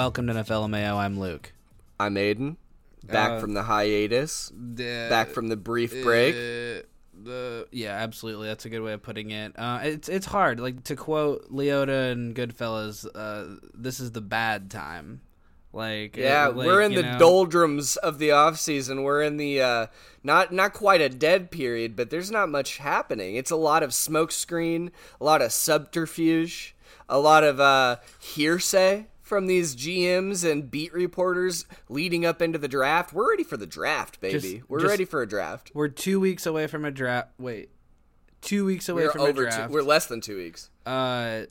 [0.00, 0.96] Welcome to NFL Mayo.
[0.96, 1.52] I'm Luke.
[1.98, 2.56] I'm Aiden.
[3.04, 4.50] Back Uh, from the hiatus.
[4.50, 6.34] Back from the brief break.
[6.34, 6.86] Uh,
[7.22, 8.48] the yeah, absolutely.
[8.48, 9.52] That's a good way of putting it.
[9.58, 10.58] Uh, it's it's hard.
[10.58, 15.20] Like to quote Liotta and Goodfellas, uh, "This is the bad time."
[15.70, 19.02] Like yeah, like, we're in the know, doldrums of the off season.
[19.02, 19.86] We're in the uh,
[20.24, 23.34] not not quite a dead period, but there's not much happening.
[23.34, 26.74] It's a lot of smokescreen, a lot of subterfuge,
[27.06, 32.68] a lot of uh, hearsay from these GMs and beat reporters leading up into the
[32.68, 33.14] draft.
[33.14, 34.38] We're ready for the draft, baby.
[34.40, 35.70] Just- we're just- ready for a draft.
[35.72, 37.28] We're two weeks away from a draft.
[37.38, 37.70] Wait,
[38.42, 39.30] two weeks away We're from over.
[39.30, 39.72] a Two, draft.
[39.72, 40.68] we're less than two weeks.
[40.84, 41.44] uh,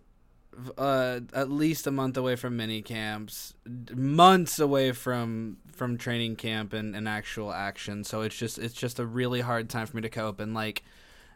[0.77, 3.53] uh, at least a month away from mini camps,
[3.95, 8.03] months away from from training camp and, and actual action.
[8.03, 10.41] So it's just it's just a really hard time for me to cope.
[10.41, 10.83] And like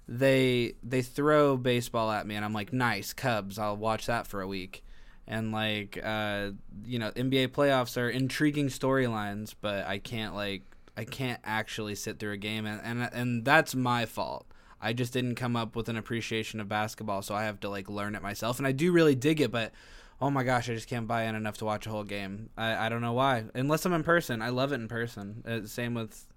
[0.09, 3.57] they they throw baseball at me, and I'm like, nice Cubs.
[3.57, 4.82] I'll watch that for a week.
[5.27, 6.51] And like uh,
[6.85, 10.63] you know, NBA playoffs are intriguing storylines, but I can't like
[10.97, 14.45] I can't actually sit through a game, and and and that's my fault.
[14.81, 17.89] I just didn't come up with an appreciation of basketball, so I have to like
[17.89, 18.57] learn it myself.
[18.57, 19.71] And I do really dig it, but
[20.21, 22.49] oh my gosh, I just can't buy in enough to watch a whole game.
[22.57, 24.41] I, I don't know why, unless I'm in person.
[24.41, 25.43] I love it in person.
[25.47, 26.27] Uh, same with,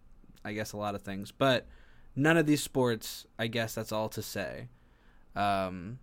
[0.45, 1.33] I guess, a lot of things.
[1.33, 1.67] But
[2.15, 4.69] none of these sports, I guess that's all to say,
[5.35, 5.99] um,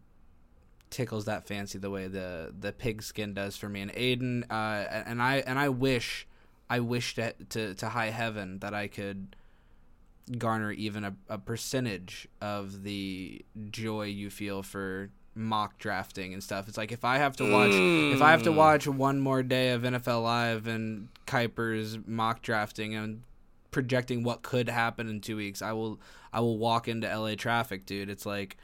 [0.94, 3.82] tickles that fancy the way the the pigskin does for me.
[3.82, 6.28] And Aiden, uh, and I and I wish,
[6.70, 9.36] I wish to to, to high heaven that I could
[10.38, 16.68] garner even a, a percentage of the joy you feel for mock drafting and stuff.
[16.68, 19.72] It's like if I have to watch if I have to watch one more day
[19.72, 23.24] of NFL Live and Kiper's mock drafting and
[23.72, 26.00] projecting what could happen in 2 weeks, I will
[26.32, 28.10] I will walk into LA traffic, dude.
[28.10, 28.58] It's like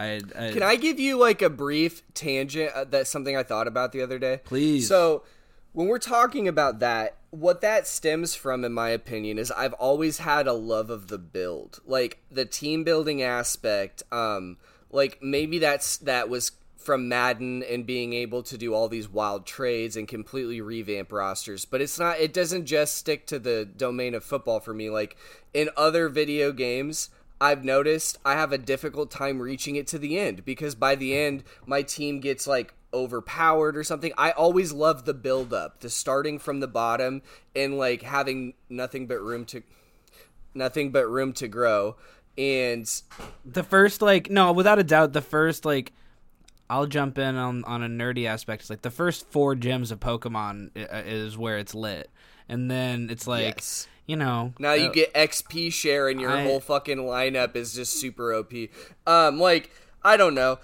[0.00, 2.72] I, I Can I give you like a brief tangent?
[2.74, 4.40] Uh, that's something I thought about the other day.
[4.44, 4.88] Please.
[4.88, 5.24] So,
[5.72, 10.18] when we're talking about that, what that stems from, in my opinion, is I've always
[10.18, 14.02] had a love of the build, like the team building aspect.
[14.10, 14.56] Um,
[14.90, 19.44] like maybe that's that was from Madden and being able to do all these wild
[19.44, 21.66] trades and completely revamp rosters.
[21.66, 22.18] But it's not.
[22.18, 24.88] It doesn't just stick to the domain of football for me.
[24.88, 25.18] Like
[25.52, 27.10] in other video games.
[27.40, 31.16] I've noticed I have a difficult time reaching it to the end because by the
[31.16, 34.12] end my team gets like overpowered or something.
[34.18, 37.22] I always love the build up, the starting from the bottom
[37.54, 39.62] and like having nothing but room to
[40.54, 41.96] nothing but room to grow.
[42.36, 42.90] And
[43.44, 45.92] the first like no, without a doubt the first like
[46.68, 48.62] I'll jump in on on a nerdy aspect.
[48.62, 52.10] It's like the first four gyms of Pokemon is where it's lit,
[52.48, 53.88] and then it's like yes.
[54.10, 57.72] You know Now you uh, get XP share and your I- whole fucking lineup is
[57.74, 58.52] just super OP.
[59.06, 59.70] Um like
[60.02, 60.58] I don't know.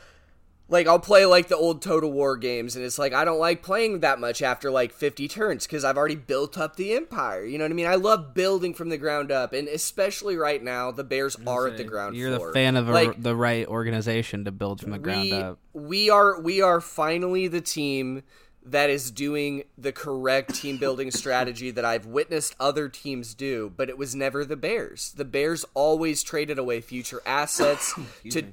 [0.69, 3.63] Like I'll play like the old Total War games and it's like I don't like
[3.63, 7.45] playing that much after like 50 turns cuz I've already built up the empire.
[7.45, 7.87] You know what I mean?
[7.87, 11.77] I love building from the ground up and especially right now the Bears are at
[11.77, 12.49] the ground You're floor.
[12.49, 15.59] the fan of a, the right organization to build from the ground we, up.
[15.73, 18.25] we are we are finally the team
[18.67, 23.89] that is doing the correct team building strategy that I've witnessed other teams do, but
[23.89, 25.13] it was never the Bears.
[25.13, 27.95] The Bears always traded away future assets
[28.31, 28.53] to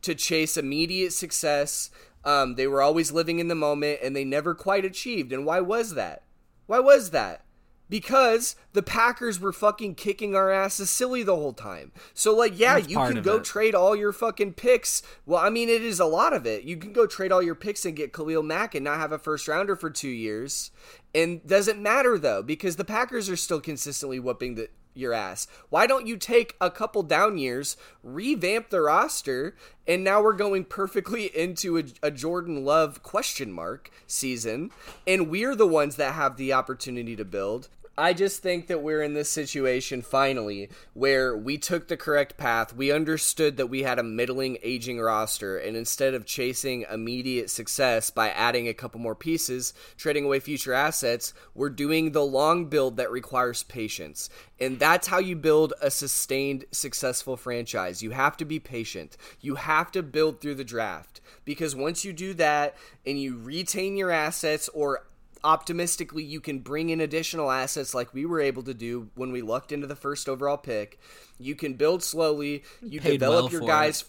[0.00, 1.90] to chase immediate success.
[2.24, 5.32] Um, they were always living in the moment, and they never quite achieved.
[5.32, 6.22] And why was that?
[6.66, 7.42] Why was that?
[7.88, 11.92] Because the Packers were fucking kicking our asses silly the whole time.
[12.12, 13.44] So, like, yeah, That's you can go it.
[13.44, 15.02] trade all your fucking picks.
[15.24, 16.64] Well, I mean, it is a lot of it.
[16.64, 19.18] You can go trade all your picks and get Khalil Mack and not have a
[19.18, 20.70] first rounder for two years.
[21.14, 24.68] And doesn't matter though, because the Packers are still consistently whooping the
[24.98, 25.46] your ass.
[25.70, 29.54] Why don't you take a couple down years, revamp the roster,
[29.86, 34.70] and now we're going perfectly into a, a Jordan Love question mark season,
[35.06, 37.68] and we're the ones that have the opportunity to build.
[37.98, 42.72] I just think that we're in this situation finally where we took the correct path.
[42.72, 48.10] We understood that we had a middling, aging roster, and instead of chasing immediate success
[48.10, 52.98] by adding a couple more pieces, trading away future assets, we're doing the long build
[52.98, 54.30] that requires patience.
[54.60, 58.00] And that's how you build a sustained, successful franchise.
[58.00, 59.16] You have to be patient.
[59.40, 61.20] You have to build through the draft.
[61.44, 65.02] Because once you do that and you retain your assets or
[65.44, 69.42] optimistically you can bring in additional assets like we were able to do when we
[69.42, 70.98] lucked into the first overall pick.
[71.38, 72.64] You can build slowly.
[72.82, 74.04] You Paid develop well your guys.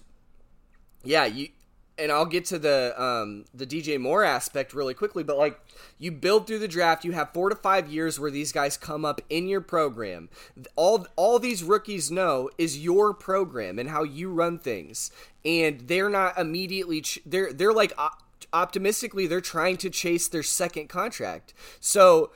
[1.03, 1.49] Yeah, you
[1.99, 5.59] and I'll get to the um, the DJ Moore aspect really quickly, but like
[5.97, 9.03] you build through the draft, you have four to five years where these guys come
[9.03, 10.29] up in your program.
[10.75, 15.11] All all these rookies know is your program and how you run things,
[15.43, 17.93] and they're not immediately ch- they're they're like.
[18.51, 21.53] Optimistically, they're trying to chase their second contract.
[21.79, 22.31] So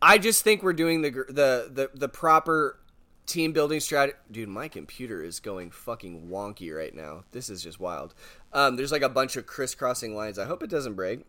[0.00, 2.78] I just think we're doing the the the, the proper
[3.26, 4.18] team building strategy.
[4.30, 7.24] Dude, my computer is going fucking wonky right now.
[7.32, 8.14] This is just wild.
[8.52, 10.38] Um, there's like a bunch of crisscrossing lines.
[10.38, 11.26] I hope it doesn't break.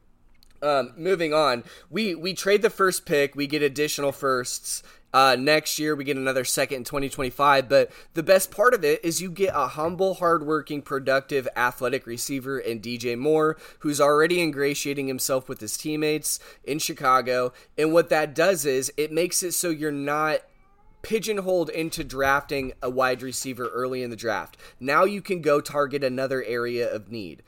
[0.61, 3.35] Um, moving on, we we trade the first pick.
[3.35, 4.83] We get additional firsts.
[5.13, 7.67] Uh, next year we get another second in 2025.
[7.67, 12.59] But the best part of it is you get a humble, hardworking, productive, athletic receiver
[12.59, 17.53] in DJ Moore, who's already ingratiating himself with his teammates in Chicago.
[17.77, 20.39] And what that does is it makes it so you're not
[21.01, 24.57] pigeonholed into drafting a wide receiver early in the draft.
[24.79, 27.41] Now you can go target another area of need.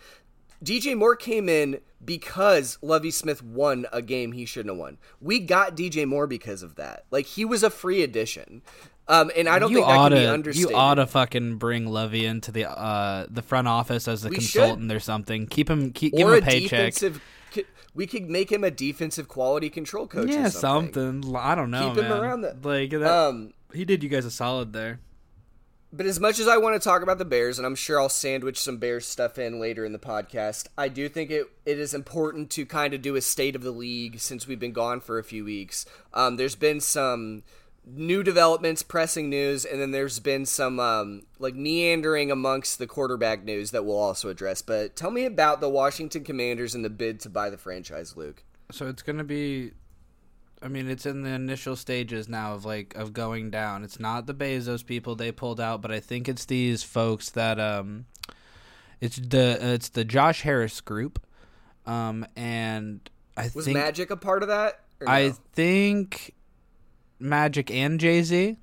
[0.63, 4.98] DJ Moore came in because Lovie Smith won a game he shouldn't have won.
[5.19, 7.06] We got DJ Moore because of that.
[7.12, 8.62] Like he was a free addition.
[9.07, 10.69] Um, and I don't you think that can be understated.
[10.71, 14.36] You ought to fucking bring Lovey into the uh, the front office as a We
[14.36, 14.95] consultant should.
[14.95, 15.48] or something.
[15.48, 16.94] Keep him, keep, give him a paycheck.
[17.94, 20.30] We could make him a defensive quality control coach.
[20.30, 21.21] or Yeah, something.
[21.24, 21.36] something.
[21.36, 21.94] I don't know.
[21.94, 23.03] Keep him around the- like that.
[23.03, 25.01] Um, he did you guys a solid there.
[25.93, 28.07] But as much as I want to talk about the Bears, and I'm sure I'll
[28.07, 31.93] sandwich some Bears stuff in later in the podcast, I do think it, it is
[31.93, 35.19] important to kind of do a state of the league since we've been gone for
[35.19, 35.85] a few weeks.
[36.13, 37.43] Um, there's been some
[37.85, 43.43] new developments, pressing news, and then there's been some um, like meandering amongst the quarterback
[43.43, 44.61] news that we'll also address.
[44.61, 48.43] But tell me about the Washington Commanders and the bid to buy the franchise, Luke.
[48.71, 49.71] So it's gonna be.
[50.63, 53.84] I mean, it's in the initial stages now of like of going down.
[53.84, 57.60] It's not the Bezos people they pulled out, but I think it's these folks that
[57.60, 58.06] um,
[59.00, 61.19] it's the it's the Josh Harris group,
[61.86, 63.00] um, and
[63.36, 64.81] I Was think Magic a part of that?
[65.02, 65.08] no?
[65.12, 66.36] I think
[67.19, 68.58] Magic and Jay Z,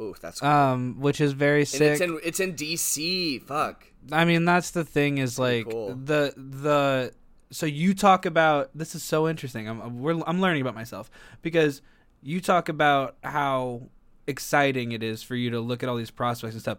[0.00, 0.48] Ooh, that's cool.
[0.48, 1.92] um, which is very and sick.
[1.92, 3.42] it's in it's in DC.
[3.42, 3.86] Fuck.
[4.10, 5.90] I mean, that's the thing is like cool.
[5.94, 7.12] the the
[7.50, 9.68] so you talk about this is so interesting.
[9.68, 11.10] I'm I'm learning about myself
[11.42, 11.82] because
[12.22, 13.82] you talk about how
[14.26, 16.78] exciting it is for you to look at all these prospects and stuff.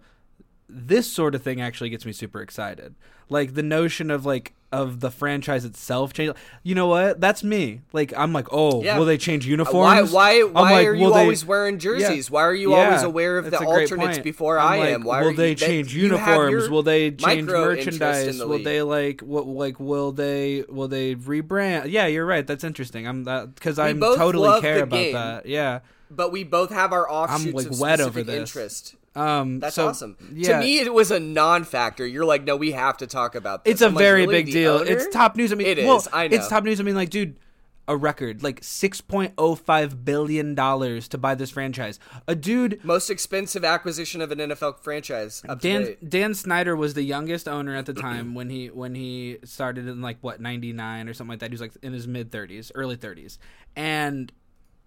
[0.68, 2.96] This sort of thing actually gets me super excited.
[3.30, 6.34] Like the notion of like of the franchise itself change.
[6.64, 7.20] You know what?
[7.22, 7.82] That's me.
[7.94, 8.98] Like I'm like, oh, Yeah.
[8.98, 9.50] will they change Why?
[9.52, 10.12] uniforms?
[10.12, 10.40] Why?
[10.42, 12.30] I'm Why like, are you they- always wearing jerseys?
[12.30, 15.04] Why are you Yeah, always aware of that's the alternates before I'm I like, am?
[15.04, 16.70] Why will are they you, change have uniforms?
[16.70, 18.38] Will they change micro interest in merchandise?
[18.40, 21.92] the Will they like what like will they will they rebrand?
[21.92, 22.46] Yeah, you're right.
[22.46, 23.08] That's interesting.
[23.08, 25.14] I'm that because I both totally care about game.
[25.14, 25.46] that.
[25.46, 25.80] Yeah.
[26.12, 28.36] But we both have our offshoots like, of wet specific over this.
[28.50, 28.96] interest.
[29.16, 30.18] Um That's so, awesome.
[30.34, 30.60] Yeah.
[30.60, 32.06] To me, it was a non-factor.
[32.06, 33.74] You're like, no, we have to talk about this.
[33.74, 34.44] it's a I'm like, very really?
[34.44, 34.74] big deal.
[34.74, 34.92] owner?
[34.92, 35.52] It's top news.
[35.52, 36.36] I mean, It is, well, I know.
[36.36, 36.80] It's top news.
[36.80, 37.40] I mean, like, dude,
[37.88, 42.00] a record like six point oh five billion dollars to buy this franchise.
[42.28, 45.44] A dude Most expensive acquisition of an NFL franchise.
[45.48, 45.96] Up Dan.
[46.08, 50.02] Dan Snyder was the youngest owner at the time when he when he started in
[50.02, 51.52] like what 99 or something like that.
[51.52, 53.38] He was like in his mid 30s, early 30s.
[53.76, 54.32] And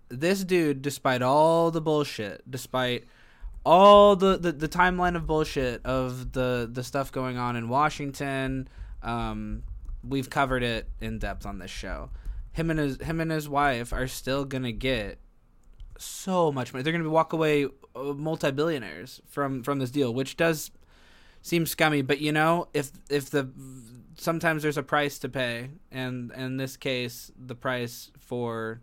[0.08, 3.06] this dude despite all the bullshit, despite
[3.68, 8.66] all the, the, the timeline of bullshit of the the stuff going on in Washington,
[9.02, 9.62] um,
[10.02, 12.08] we've covered it in depth on this show.
[12.52, 15.18] Him and his him and his wife are still gonna get
[15.98, 16.82] so much money.
[16.82, 20.70] They're be walk away uh, multi-billionaires from from this deal, which does
[21.42, 22.00] seem scummy.
[22.00, 23.50] But you know, if if the
[24.16, 28.80] sometimes there's a price to pay, and in this case, the price for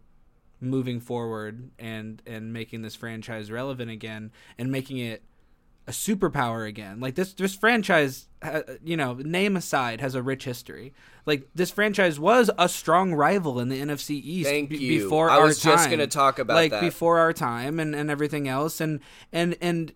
[0.62, 5.22] moving forward and and making this franchise relevant again and making it
[5.88, 7.00] a superpower again.
[7.00, 10.94] Like this this franchise, uh, you know, name aside, has a rich history.
[11.26, 15.04] Like this franchise was a strong rival in the NFC East Thank be- you.
[15.04, 16.82] before I our was just gonna talk about like that.
[16.82, 19.00] before our time and and everything else and
[19.32, 19.94] and and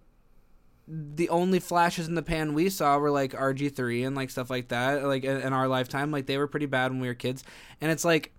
[0.87, 4.69] the only flashes in the pan we saw were like RG3 and like stuff like
[4.69, 7.43] that like in our lifetime like they were pretty bad when we were kids
[7.79, 8.31] and it's like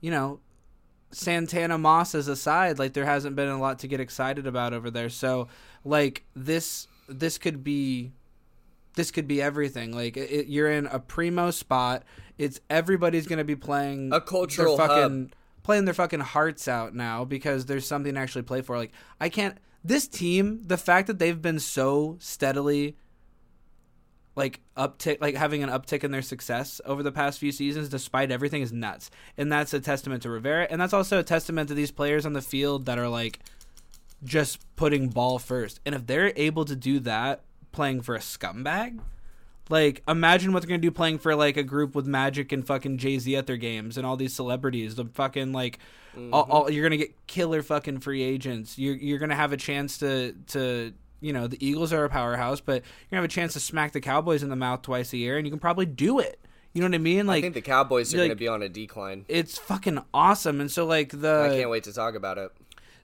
[0.00, 0.38] you know
[1.12, 4.90] Santana Moss, Mosses aside like there hasn't been a lot to get excited about over
[4.90, 5.08] there.
[5.08, 5.48] So
[5.84, 8.12] like this this could be
[8.94, 9.92] this could be everything.
[9.92, 12.04] Like it, you're in a primo spot.
[12.38, 14.96] It's everybody's going to be playing A cultural their hub.
[14.96, 18.76] fucking playing their fucking hearts out now because there's something to actually play for.
[18.76, 22.96] Like I can't this team the fact that they've been so steadily
[24.40, 28.30] like uptick like having an uptick in their success over the past few seasons despite
[28.30, 31.74] everything is nuts and that's a testament to Rivera and that's also a testament to
[31.74, 33.40] these players on the field that are like
[34.24, 38.98] just putting ball first and if they're able to do that playing for a scumbag
[39.68, 42.98] like imagine what they're gonna do playing for like a group with Magic and fucking
[42.98, 44.96] Jay Z at their games and all these celebrities.
[44.96, 45.78] The fucking like,
[46.16, 46.50] all, mm-hmm.
[46.50, 48.78] all, you're gonna get killer fucking free agents.
[48.78, 52.60] You're you're gonna have a chance to to you know the Eagles are a powerhouse,
[52.60, 55.16] but you're gonna have a chance to smack the Cowboys in the mouth twice a
[55.16, 56.40] year, and you can probably do it.
[56.72, 57.26] You know what I mean?
[57.26, 59.24] Like, I think the Cowboys are like- going to be on a decline.
[59.28, 60.60] it's fucking awesome.
[60.60, 62.52] And so like the I can't wait to talk about it.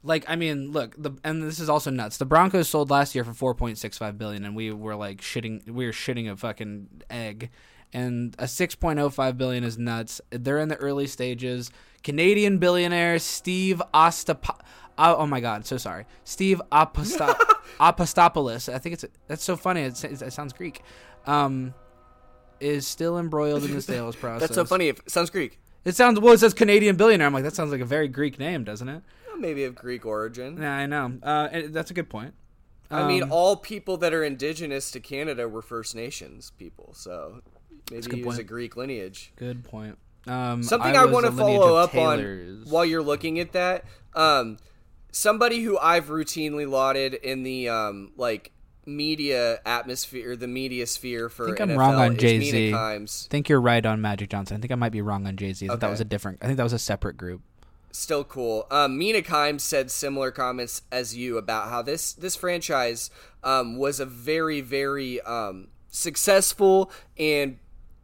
[0.05, 2.17] like I mean, look, the and this is also nuts.
[2.17, 5.93] The Broncos sold last year for 4.65 billion and we were like shitting we were
[5.93, 7.51] shitting a fucking egg.
[7.93, 10.21] And a 6.05 billion is nuts.
[10.31, 11.71] They're in the early stages.
[12.07, 14.49] Canadian billionaire Steve Ostap
[14.97, 16.07] oh, oh my god, so sorry.
[16.25, 17.37] Steve Aposto-
[17.81, 18.73] Apostopoulos.
[18.73, 19.83] I think it's that's so funny.
[19.83, 20.83] It, it sounds Greek.
[21.27, 21.75] Um
[22.61, 24.41] is still embroiled in the sales process.
[24.49, 24.89] That's so funny.
[24.89, 26.33] If sounds Greek, It sounds well.
[26.35, 27.27] It says Canadian billionaire.
[27.27, 29.03] I'm like, that sounds like a very Greek name, doesn't it?
[29.27, 30.57] Well, maybe of Greek origin.
[30.63, 31.19] Yeah, I know.
[31.23, 32.35] Uh, that's a good point.
[32.91, 37.43] I mean, Um, all people that are indigenous to Canada were First Nations people, so
[37.91, 39.33] maybe he was a Greek lineage.
[39.37, 39.99] good point.
[40.27, 43.85] Um, Something I, was want to follow up on while you're looking at that.
[44.15, 44.59] Um,
[45.13, 48.53] somebody who I've routinely lauded in the um, like
[48.85, 52.17] media atmosphere, the media sphere for I think I'm NFL wrong on.
[52.17, 53.27] Mina Kimes.
[53.27, 54.57] I think you're right on Magic Johnson.
[54.57, 55.69] I think I might be wrong on Jay Z.
[55.69, 56.39] That was a different.
[56.43, 57.43] I think that was a separate group.
[57.91, 58.67] Still cool.
[58.71, 63.11] Um, Mina Kimes said similar comments as you about how this this franchise
[63.43, 67.59] um, was a very very um, successful and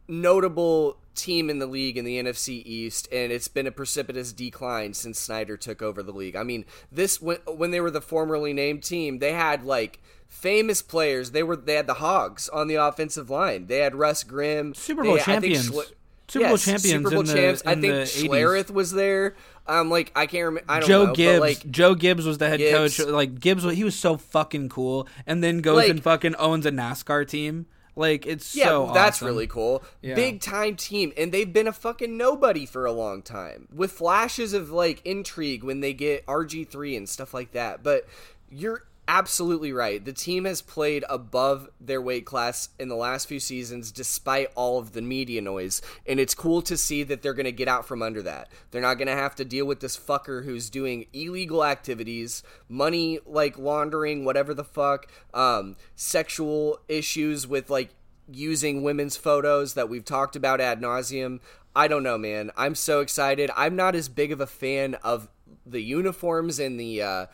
[0.07, 4.93] notable team in the league in the NFC East, and it's been a precipitous decline
[4.93, 6.35] since Snyder took over the league.
[6.35, 10.81] I mean, this when when they were the formerly named team, they had like famous
[10.81, 11.31] players.
[11.31, 13.67] They were they had the Hogs on the offensive line.
[13.67, 15.67] They had Russ Grimm, Super Bowl think champions.
[15.67, 17.61] Super Bowl Yes, champions Super Bowl in the- champs.
[17.65, 18.23] I think the 80s.
[18.29, 19.35] Schlereth was there.
[19.67, 20.71] Um, like I can't remember.
[20.71, 21.39] I don't Joe know, Gibbs.
[21.39, 22.97] But like, Joe Gibbs was the head Gibbs.
[22.97, 23.07] coach.
[23.07, 26.71] Like Gibbs, he was so fucking cool, and then goes Like- and fucking owns a
[26.71, 27.65] NASCAR team.
[27.95, 29.27] Like it's yeah, so that's awesome.
[29.27, 29.83] really cool.
[30.01, 30.15] Yeah.
[30.15, 34.53] Big time team, and they've been a fucking nobody for a long time, with flashes
[34.53, 37.83] of like intrigue when they get RG three and stuff like that.
[37.83, 38.07] But
[38.49, 40.03] you're absolutely right.
[40.03, 44.79] The team has played above their weight class in the last few seasons, despite all
[44.79, 47.85] of the media noise, and it's cool to see that they're going to get out
[47.87, 48.49] from under that.
[48.71, 53.19] They're not going to have to deal with this fucker who's doing illegal activities, money
[53.25, 57.89] like laundering, whatever the fuck, um, sexual issues with like
[58.31, 61.39] using women's photos that we've talked about ad nauseum.
[61.75, 62.51] I don't know, man.
[62.55, 63.49] I'm so excited.
[63.55, 65.27] I'm not as big of a fan of
[65.65, 67.25] the uniforms and the uh,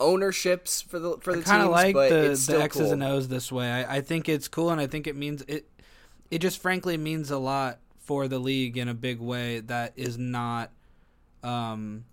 [0.00, 2.92] ownerships for the for the kind of like but the, the X's cool.
[2.92, 3.70] and O's this way.
[3.70, 5.68] I, I think it's cool, and I think it means it.
[6.30, 10.18] It just frankly means a lot for the league in a big way that is
[10.18, 10.70] not
[11.42, 12.04] um,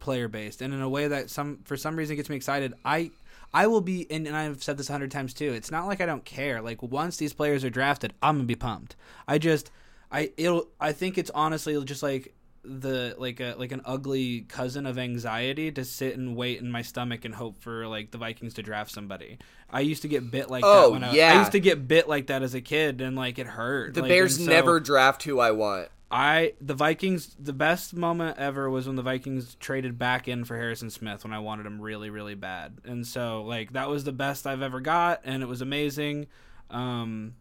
[0.00, 2.74] player based, and in a way that some for some reason gets me excited.
[2.84, 3.10] I
[3.52, 5.52] I will be, and, and I've said this a hundred times too.
[5.52, 6.60] It's not like I don't care.
[6.60, 8.96] Like once these players are drafted, I'm gonna be pumped.
[9.26, 9.70] I just
[10.10, 14.86] I it'll I think it's honestly just like the like a like an ugly cousin
[14.86, 18.54] of anxiety to sit and wait in my stomach and hope for like the Vikings
[18.54, 19.38] to draft somebody.
[19.70, 22.08] I used to get bit like Oh, that when I, I used to get bit
[22.08, 23.94] like that as a kid and like it hurt.
[23.94, 25.88] The Like, Bears so never draft who I want.
[26.10, 30.56] I the Vikings the best moment ever was when the Vikings traded back in for
[30.56, 32.78] Harrison Smith when I wanted him really really bad.
[32.84, 36.26] And so like that was the best I've ever got and it was amazing.
[36.68, 37.34] Um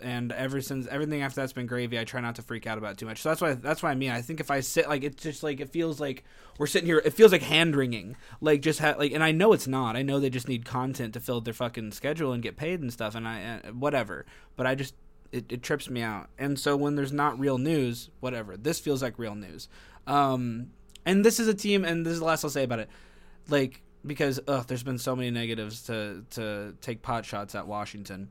[0.00, 1.98] and ever since everything after that's been gravy.
[1.98, 3.22] I try not to freak out about too much.
[3.22, 4.10] So that's why that's what I mean.
[4.10, 6.24] I think if I sit like it's just like it feels like
[6.58, 7.02] we're sitting here.
[7.04, 8.16] It feels like hand wringing.
[8.40, 9.96] Like just ha- like, and I know it's not.
[9.96, 12.92] I know they just need content to fill their fucking schedule and get paid and
[12.92, 13.14] stuff.
[13.14, 14.26] And I uh, whatever.
[14.56, 14.94] But I just
[15.32, 16.28] it, it trips me out.
[16.38, 18.56] And so when there's not real news, whatever.
[18.56, 19.68] This feels like real news.
[20.06, 20.70] Um,
[21.06, 22.88] and this is a team, and this is the last I'll say about it.
[23.48, 28.28] Like because ugh, there's been so many negatives to to take pot shots at Washington.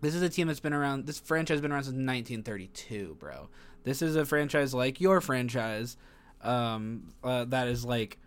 [0.00, 1.06] This is a team that's been around.
[1.06, 3.48] This franchise has been around since 1932, bro.
[3.84, 5.96] This is a franchise like your franchise,
[6.42, 8.18] um, uh, that is like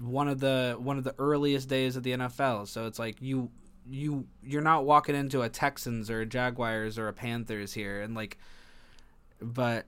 [0.00, 2.68] one of the one of the earliest days of the NFL.
[2.68, 3.50] So it's like you
[3.88, 8.14] you you're not walking into a Texans or a Jaguars or a Panthers here, and
[8.14, 8.38] like,
[9.40, 9.86] but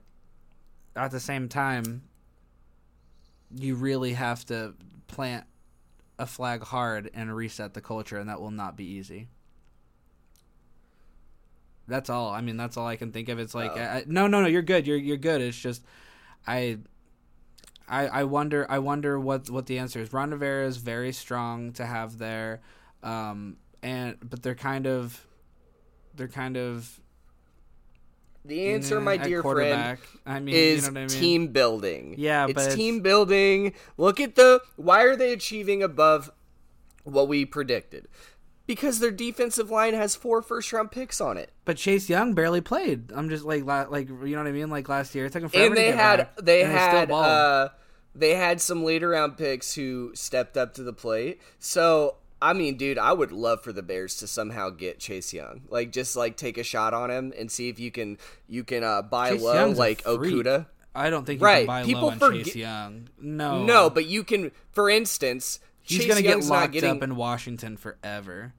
[0.95, 2.03] at the same time,
[3.55, 4.73] you really have to
[5.07, 5.45] plant
[6.19, 9.27] a flag hard and reset the culture, and that will not be easy.
[11.91, 12.29] That's all.
[12.31, 13.37] I mean, that's all I can think of.
[13.37, 13.79] It's like, Oh.
[13.79, 14.47] I, no, no, no.
[14.47, 14.87] You're good.
[14.87, 15.41] You're you're good.
[15.41, 15.83] It's just,
[16.47, 16.79] I,
[17.87, 18.65] I, I wonder.
[18.69, 20.11] I wonder what what the answer is.
[20.13, 22.61] Ron Rivera is very strong to have there,
[23.03, 25.23] um, and but they're kind of,
[26.15, 26.99] they're kind of.
[28.43, 29.99] The answer, my dear friend.
[30.25, 31.21] I mean, is you know what I mean?
[31.21, 32.15] team building.
[32.17, 33.73] Yeah, it's but it's- team building.
[33.97, 36.31] Look at the why are they achieving above
[37.03, 38.07] what we predicted?
[38.71, 41.51] Because their defensive line has four first round picks on it.
[41.65, 43.11] But Chase Young barely played.
[43.13, 44.69] I'm just like, like you know what I mean?
[44.69, 47.11] Like last year, it took him forever and to they had back, they and had
[47.11, 47.69] uh
[48.15, 51.41] they had some later round picks who stepped up to the plate.
[51.59, 55.63] So I mean, dude, I would love for the Bears to somehow get Chase Young.
[55.69, 58.85] Like, just like take a shot on him and see if you can you can
[58.85, 60.01] uh, buy Chase low Young's like.
[60.03, 60.67] Okudah.
[60.95, 63.09] I don't think you Right, can buy people low on forget- Chase Young.
[63.19, 64.51] No, No, but you can.
[64.71, 68.53] For instance, he's Chase gonna get locked getting up in Washington forever.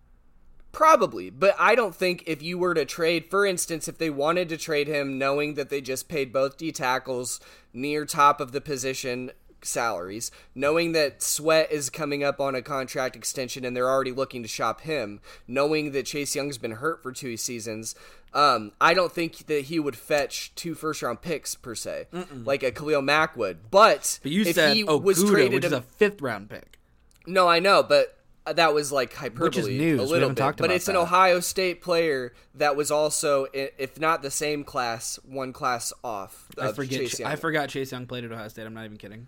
[0.73, 4.49] Probably, but I don't think if you were to trade, for instance, if they wanted
[4.49, 7.41] to trade him knowing that they just paid both D tackles
[7.75, 13.17] near top of the position salaries, knowing that Sweat is coming up on a contract
[13.17, 17.12] extension and they're already looking to shop him, knowing that Chase Young's been hurt for
[17.12, 17.95] two seasons,
[18.35, 22.07] um, I don't think that he would fetch two first round picks per se,
[22.45, 23.71] like a Khalil Mack would.
[23.71, 26.79] But, But you if said he Okudah, was traded which is a fifth round pick.
[27.26, 30.01] no, I know, but that was like hyperbole news.
[30.01, 30.57] a little bit.
[30.57, 30.97] but it's an.
[30.97, 36.47] Ohio State player that was also, if not the same class, one class off.
[36.59, 37.01] I forget.
[37.01, 37.31] Chase Young.
[37.31, 38.67] I forgot Chase Young played at Ohio State.
[38.67, 39.27] I'm not even kidding.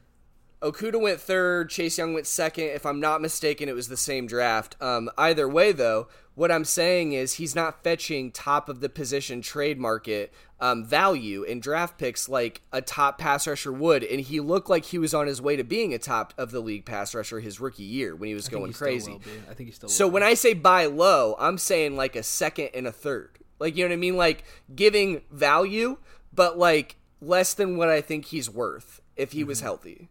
[0.64, 1.68] Okudah went third.
[1.68, 2.64] Chase Young went second.
[2.64, 4.76] If I'm not mistaken, it was the same draft.
[4.80, 9.42] Um, either way, though, what I'm saying is he's not fetching top of the position
[9.42, 14.40] trade market um, value in draft picks like a top pass rusher would, and he
[14.40, 17.14] looked like he was on his way to being a top of the league pass
[17.14, 19.21] rusher his rookie year when he was I going he crazy.
[19.50, 19.90] I think he still.
[19.90, 23.38] So when I say buy low, I'm saying like a second and a third.
[23.59, 24.16] Like you know what I mean?
[24.16, 24.44] Like
[24.75, 25.99] giving value,
[26.33, 30.09] but like less than what I think he's worth if he was healthy.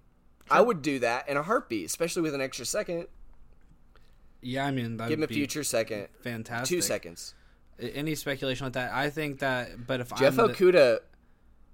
[0.49, 3.07] I would do that in a heartbeat, especially with an extra second.
[4.41, 6.07] yeah, I mean, Give him a future second.
[6.21, 6.75] fantastic.
[6.77, 7.33] Two seconds.
[7.79, 8.91] Any speculation like that?
[8.93, 9.87] I think that.
[9.87, 10.99] But if Jeff I'm the- Okudah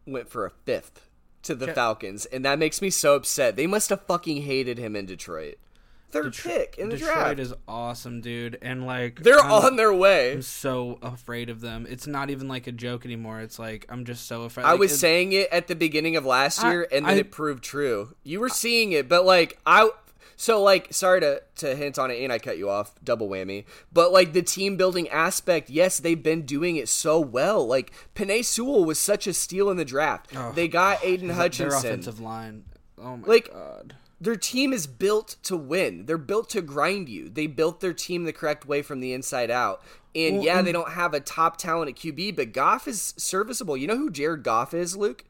[0.06, 1.08] went for a fifth
[1.44, 3.56] to the Jeff- Falcons, and that makes me so upset.
[3.56, 5.58] They must have fucking hated him in Detroit.
[6.12, 7.40] Third pick in the Detroit draft.
[7.40, 10.34] is awesome, dude, and like They're I'm- on their way.
[10.34, 11.86] I'm so afraid of them.
[11.90, 13.42] It's not even like a joke anymore.
[13.42, 14.66] It's like I'm just so afraid.
[14.66, 17.20] I like, was saying it at the beginning of last I- year, and then I-
[17.20, 18.16] it proved true.
[18.24, 19.90] You were seeing it, but like I,
[20.36, 23.66] so like sorry to to hint on it, and I cut you off, double whammy.
[23.94, 27.68] But like the team building aspect, yes, they've been doing it so well.
[27.68, 30.28] Like Penei Sewell was such a steal in the draft.
[30.36, 31.78] Oh, they got Aiden their Hutchinson.
[31.78, 32.64] offensive line.
[32.98, 33.96] Oh my Like- god.
[34.22, 36.06] Their team is built to win.
[36.06, 37.30] They're built to grind you.
[37.30, 39.82] They built their team the correct way from the inside out.
[40.14, 43.14] And Well, yeah, and- they don't have a top talent at QB, but Goff is
[43.18, 43.78] serviceable.
[43.78, 45.24] You know who Jared Goff is, Luke?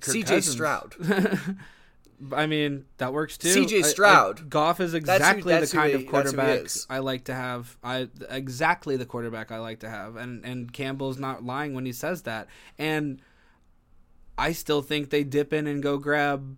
[0.00, 0.54] Kirk CJ Cousins.
[0.54, 0.94] Stroud.
[2.32, 3.48] I mean, that works too.
[3.48, 4.48] CJ I- I- Stroud.
[4.50, 6.66] Goff is exactly that's the kind of who quarterback.
[6.88, 7.76] I like to have.
[7.84, 11.92] I exactly the quarterback I like to have, and and Campbell's not lying when he
[11.92, 12.48] says that.
[12.78, 13.20] And
[14.38, 16.56] I still think they dip in and go grab,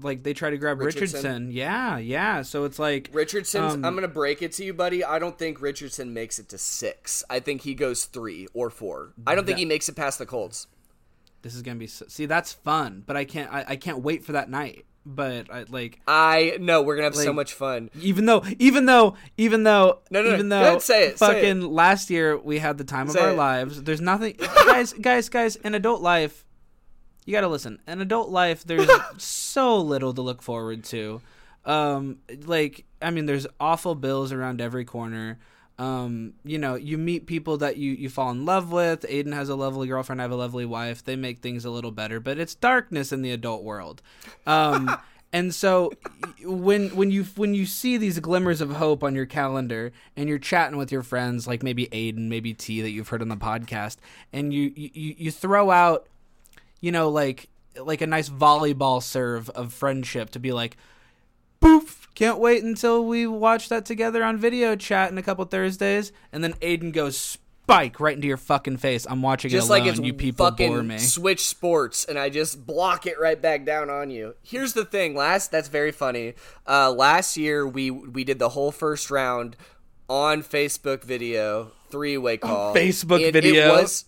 [0.00, 1.18] like they try to grab Richardson?
[1.18, 1.52] Richardson.
[1.52, 2.42] Yeah, yeah.
[2.42, 3.62] So it's like Richardson.
[3.62, 5.04] Um, I'm gonna break it to you, buddy.
[5.04, 7.22] I don't think Richardson makes it to six.
[7.28, 9.12] I think he goes three or four.
[9.26, 10.66] I don't think he makes it past the Colts.
[11.42, 11.86] this is gonna be.
[11.86, 13.52] See, that's fun, but I can't.
[13.52, 14.84] I, I can't wait for that night.
[15.06, 16.00] But I like.
[16.06, 17.88] I know we're gonna have so much fun.
[18.02, 20.34] Even though, even though, even though, No, no, no.
[20.34, 23.30] even Go though, say it, say fucking last year we had the time of our
[23.30, 23.34] it.
[23.36, 23.82] lives.
[23.82, 24.34] There's nothing,
[24.66, 25.56] guys, guys, guys.
[25.56, 26.44] In adult life,
[27.28, 27.78] you gotta listen.
[27.86, 28.88] In adult life, there's
[29.18, 31.20] so little to look forward to.
[31.66, 35.38] Um, like, I mean, there's awful bills around every corner.
[35.78, 39.02] Um, you know, you meet people that you you fall in love with.
[39.02, 40.22] Aiden has a lovely girlfriend.
[40.22, 41.04] I have a lovely wife.
[41.04, 44.00] They make things a little better, but it's darkness in the adult world.
[44.46, 44.96] Um,
[45.32, 45.92] and so
[46.42, 50.38] when when you when you see these glimmers of hope on your calendar and you're
[50.38, 53.98] chatting with your friends, like maybe Aiden, maybe T that you've heard on the podcast,
[54.32, 56.08] and you you you throw out,
[56.80, 57.48] you know, like
[57.80, 60.76] like a nice volleyball serve of friendship to be like,
[61.60, 66.12] poof, can't wait until we watch that together on video chat in a couple Thursdays.
[66.32, 67.38] And then Aiden goes
[67.68, 69.06] spike right into your fucking face.
[69.08, 69.84] I'm watching Just it alone.
[69.84, 70.98] like it's you people bore fucking me.
[70.98, 74.34] switch sports, and I just block it right back down on you.
[74.42, 75.14] Here's the thing.
[75.14, 76.34] Last that's very funny.
[76.66, 79.56] Uh, last year we we did the whole first round
[80.08, 82.74] on Facebook video three way call.
[82.74, 83.76] Facebook and video?
[83.76, 84.04] It was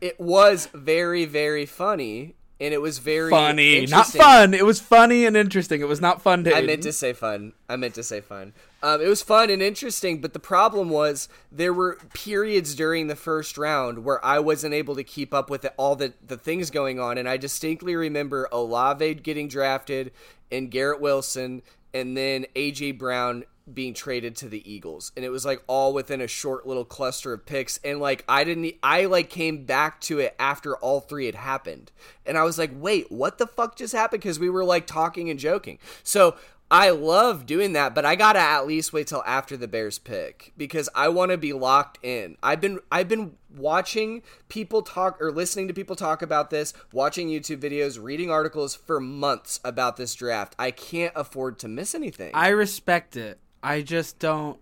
[0.00, 4.54] it was very very funny, and it was very funny, not fun.
[4.54, 5.80] It was funny and interesting.
[5.80, 6.54] It was not fun to.
[6.54, 7.52] I meant to say fun.
[7.68, 8.52] I meant to say fun.
[8.82, 13.16] Um, it was fun and interesting, but the problem was there were periods during the
[13.16, 16.70] first round where I wasn't able to keep up with it, all the, the things
[16.70, 17.18] going on.
[17.18, 20.12] And I distinctly remember Olave getting drafted
[20.52, 21.62] and Garrett Wilson
[21.92, 22.92] and then A.J.
[22.92, 25.12] Brown being traded to the Eagles.
[25.16, 27.78] And it was like all within a short little cluster of picks.
[27.78, 31.90] And like I didn't, I like came back to it after all three had happened.
[32.24, 34.22] And I was like, wait, what the fuck just happened?
[34.22, 35.78] Because we were like talking and joking.
[36.02, 36.36] So
[36.70, 40.52] I love doing that, but I gotta at least wait till after the Bears pick
[40.56, 42.36] because I want to be locked in.
[42.42, 47.28] I've been I've been watching people talk or listening to people talk about this, watching
[47.28, 50.56] YouTube videos, reading articles for months about this draft.
[50.58, 52.32] I can't afford to miss anything.
[52.34, 53.38] I respect it.
[53.66, 54.58] I just don't.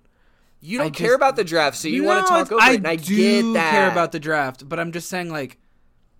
[0.60, 2.72] You don't I care just- about the draft, so you want to talk over I
[2.72, 3.70] it, and I do get that.
[3.70, 5.58] care about the draft, but I'm just saying like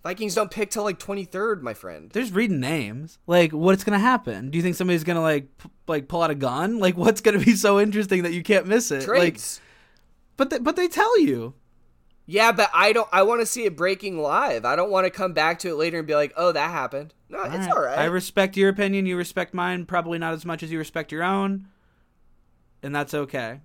[0.03, 2.11] Vikings don't pick till like 23rd, my friend.
[2.13, 3.19] there's reading names.
[3.27, 4.51] Like, what's gonna happen?
[4.51, 6.79] Do you think somebody's gonna like p- like pull out a gun?
[6.85, 9.09] Like, what's gonna be so interesting that you can't miss it?
[9.09, 9.41] Like,
[10.37, 11.55] but they, but they tell you.
[12.27, 13.09] yeah, but I don't.
[13.13, 14.67] I want to see it breaking live.
[14.67, 17.15] I don't want to come back to it later and be like, "Oh, that happened."
[17.31, 17.99] No, it's all right.
[17.99, 19.07] I respect your opinion.
[19.07, 19.87] You respect mine.
[19.87, 21.69] Probably not as much as you respect your own,
[22.85, 23.61] and that's okay.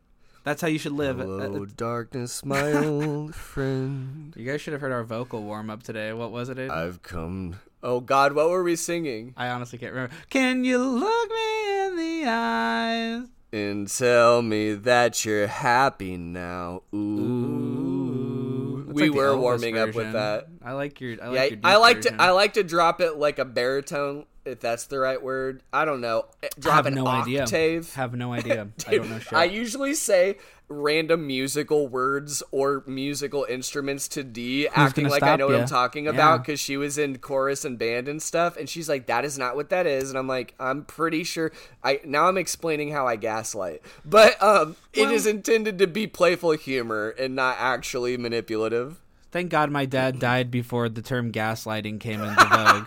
[0.45, 1.17] That's how you should live.
[1.17, 4.33] Hello, Uh, darkness, my old friend.
[4.37, 6.13] You guys should have heard our vocal warm up today.
[6.13, 6.57] What was it?
[6.57, 6.71] Aiden?
[6.71, 7.59] I've come.
[7.83, 9.33] Oh God, what were we singing?
[9.37, 10.15] I honestly can't remember.
[10.29, 13.27] Can you look me in the eyes?
[13.51, 16.83] And tell me that you're happy now.
[16.93, 18.83] Ooh.
[18.87, 20.47] That's we like were Elvis warming up with that.
[20.69, 21.17] I like your.
[21.19, 22.21] I like yeah, your I like to.
[22.21, 25.63] I like to drop it like a baritone, if that's the right word.
[25.73, 26.25] I don't know.
[26.59, 27.41] Drop have an no idea.
[27.41, 27.91] octave.
[27.95, 28.67] Have no idea.
[28.87, 29.33] I don't know shit.
[29.33, 35.47] I usually say random musical words or musical instruments to D, acting like I know
[35.47, 35.55] what?
[35.55, 39.07] I'm talking about because she was in chorus and band and stuff, and she's like,
[39.07, 41.51] "That is not what that is," and I'm like, "I'm pretty sure."
[41.83, 46.51] I now I'm explaining how I gaslight, but um, it is intended to be playful
[46.51, 49.01] humor and not actually manipulative.
[49.31, 52.85] Thank God my dad died before the term gaslighting came into vogue.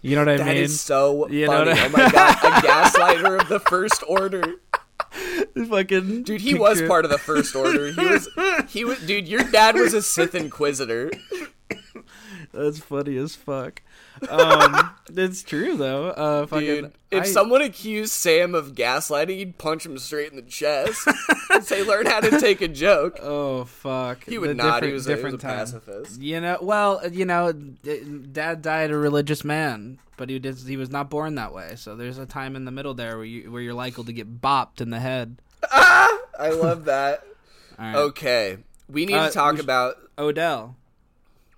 [0.00, 0.54] You know what I That mean?
[0.56, 1.70] That is so You know funny.
[1.70, 4.54] what I- Oh my god, a gaslighter of the first order.
[5.68, 7.92] Fucking Dude, he was part of the first order.
[7.92, 8.28] He was
[8.68, 11.10] he was dude, your dad was a Sith Inquisitor.
[12.52, 13.82] That's funny as fuck.
[14.28, 16.08] Um, it's true though.
[16.10, 16.66] Uh, fucking.
[16.66, 21.06] Dude, if I- someone accused Sam of gaslighting, he'd punch him straight in the chest
[21.50, 24.24] and say, "Learn how to take a joke." Oh fuck.
[24.24, 24.82] He would The not.
[24.82, 26.20] He different- was, a, he was a pacifist.
[26.22, 30.90] You know, well, you know, dad died a religious man, but he did, he was
[30.90, 31.74] not born that way.
[31.76, 34.40] So there's a time in the middle there where you where you're likely to get
[34.40, 35.36] bopped in the head.
[35.70, 36.18] Ah!
[36.38, 37.24] I love that.
[37.78, 37.96] Right.
[37.96, 38.58] Okay,
[38.88, 39.96] we need Uh, to talk about.
[40.18, 40.76] Odell.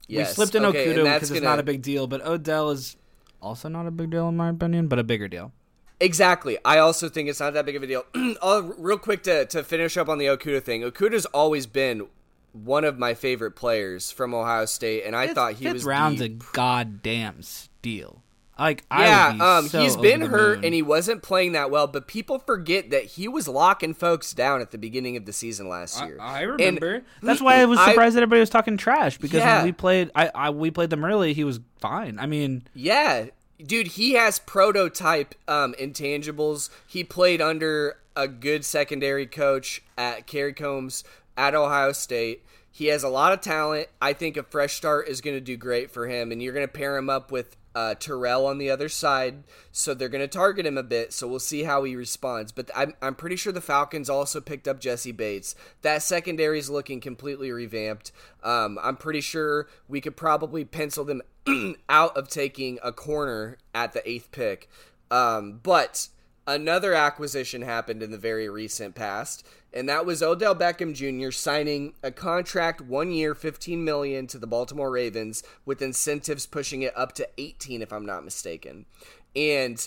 [0.09, 0.31] Yes.
[0.31, 2.97] We slipped in okay, Okudah because it's gonna- not a big deal, but Odell is
[3.41, 5.53] also not a big deal in my opinion, but a bigger deal.
[6.01, 6.59] Exactly.
[6.65, 8.05] I also think it's not that big of a deal.
[8.79, 10.83] real quick to, to finish up on the Okudah thing.
[10.83, 12.09] Okudah's always been
[12.53, 16.27] one of my favorite players from Ohio State, and I thought he was round's the
[16.27, 18.24] a goddamn steal.
[18.59, 20.65] Like I Yeah, would be um, so he's over been hurt moon.
[20.67, 24.61] and he wasn't playing that well, but people forget that he was locking folks down
[24.61, 26.19] at the beginning of the season last year.
[26.21, 27.03] I And remember.
[27.23, 29.57] That's why I was I- surprised that everybody was talking trash because Yeah.
[29.57, 31.35] when we played, I, I we played them early.
[31.35, 32.19] He was fine.
[32.21, 33.27] I mean, yeah,
[33.65, 36.71] dude, he has prototype um, intangibles.
[36.87, 41.03] He played under a good secondary coach at Kerry Coombs
[41.37, 42.45] at Ohio State.
[42.71, 43.89] He has a lot of talent.
[44.03, 46.67] I think a fresh start is going to do great for him, and you're going
[46.67, 50.29] to pair him up with uh, Terrell on the other side, so they're going to
[50.29, 51.13] target him a bit.
[51.13, 52.53] So we'll see how he responds.
[52.53, 55.55] But I'm, I'm pretty sure the Falcons also picked up Jessie Bates.
[55.83, 58.13] That secondary is looking completely revamped.
[58.43, 61.23] Um, I'm pretty sure we could probably pencil them
[61.89, 64.69] out of taking a corner at the eighth pick.
[65.11, 66.09] Um, but
[66.47, 71.31] another acquisition happened in the very recent past, and that was Odell Beckham Jr.
[71.31, 76.97] signing a contract one year, 15 million to the Baltimore Ravens, with incentives pushing it
[76.97, 78.87] up to 18, if I'm not mistaken.
[79.35, 79.87] And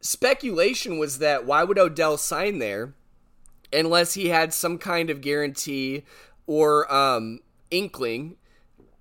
[0.00, 2.94] speculation was that why would Odell sign there
[3.72, 6.04] unless he had some kind of guarantee
[6.46, 7.40] or um,
[7.70, 8.36] inkling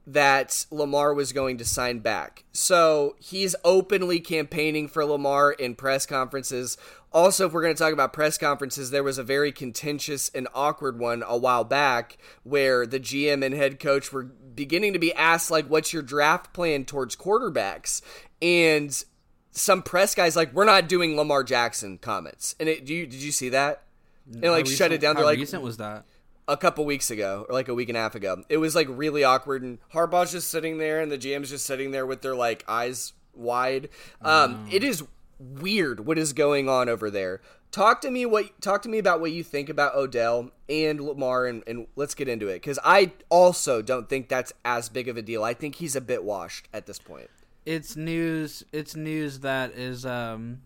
[0.08, 2.44] that Lamar was going to sign back.
[2.52, 6.78] So he's openly campaigning for Lamar in press conferences.
[7.14, 10.48] Also, if we're going to talk about press conferences, there was a very contentious and
[10.56, 15.14] awkward one a while back where the GM and head coach were beginning to be
[15.14, 18.02] asked, like, what's your draft plan towards quarterbacks?
[18.42, 19.04] And
[19.52, 22.56] some press guys like, we're not doing Lamar Jackson comments.
[22.60, 23.84] And it, do you, did you see that?
[24.32, 25.16] And like how shut it recent- down.
[25.16, 26.06] They're like, recent was that?
[26.52, 28.44] A couple weeks ago, or like a week and a half ago.
[28.50, 31.92] It was like really awkward, and Harbaugh's just sitting there, and the GM's just sitting
[31.92, 33.90] there with their like eyes wide.
[34.22, 35.04] Um, It is
[35.40, 37.42] weird what is going on over there.
[37.72, 41.46] Talk to me what talk to me about what you think about Odell and Lamar,
[41.46, 45.16] and, and let's get into it because I also don't think that's as big of
[45.16, 45.46] a deal.
[45.46, 47.30] I think he's a bit washed at this point.
[47.66, 48.66] It's news.
[48.74, 50.64] It's news that is um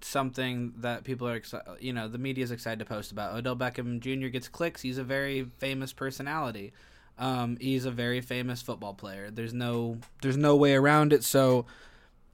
[0.00, 1.66] something that people are excited.
[1.80, 3.34] You know, the media is excited to post about.
[3.34, 4.28] Odell Beckham Jr.
[4.28, 4.82] gets clicks.
[4.82, 6.72] He's a very famous personality.
[7.18, 9.30] Um, he's a very famous football player.
[9.30, 11.24] There's no there's no way around it.
[11.24, 11.66] So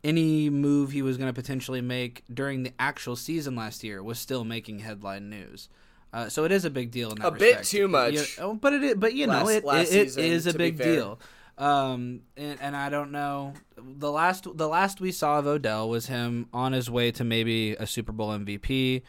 [0.05, 4.19] any move he was going to potentially make during the actual season last year was
[4.19, 5.69] still making headline news.
[6.13, 8.39] Uh, so it is a big deal in that A bit too much.
[8.39, 10.55] Oh, but it is, but you know Last- it, last it, it season, is a
[10.55, 11.19] big deal.
[11.63, 13.55] Um, and, and I don't know.
[13.77, 17.73] The last the last we saw of Odell was him on his way to maybe
[17.75, 19.03] a Super Bowl MVP.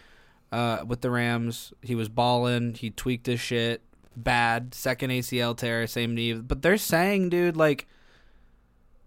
[0.52, 1.74] uh, with the Rams.
[1.82, 2.76] He was balling.
[2.76, 3.82] He tweaked his shit.
[4.16, 6.34] Bad second ACL tear, same knee.
[6.34, 7.88] But they're saying, dude, like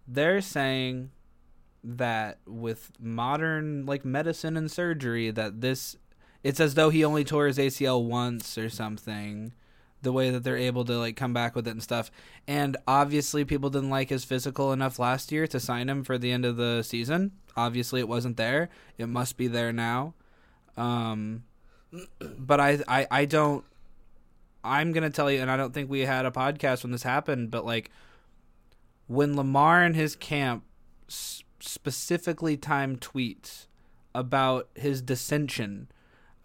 [0.09, 1.11] they're saying
[1.85, 5.97] that with modern like medicine and surgery, that this
[6.43, 9.53] it's as though he only tore his ACL once or something.
[10.03, 12.11] The way that they're able to like come back with it and stuff,
[12.47, 16.31] and obviously people didn't like his physical enough last year to sign him for the
[16.31, 17.33] end of the season.
[17.57, 18.69] Obviously, it wasn't there.
[18.99, 20.15] It must be there now.
[20.77, 21.45] Um,
[22.21, 23.65] but I, I, I don't.
[24.63, 27.51] I'm gonna tell you, and I don't think we had a podcast when this happened,
[27.51, 27.91] but like
[29.07, 30.65] when Lamar and his camp
[31.09, 33.67] specifically timed tweets
[34.15, 35.89] about his dissension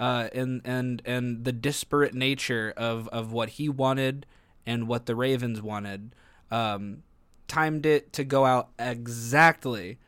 [0.01, 4.25] uh, and and and the disparate nature of of what he wanted
[4.65, 6.15] and what the Ravens wanted,
[6.49, 7.03] um,
[7.47, 9.99] timed it to go out exactly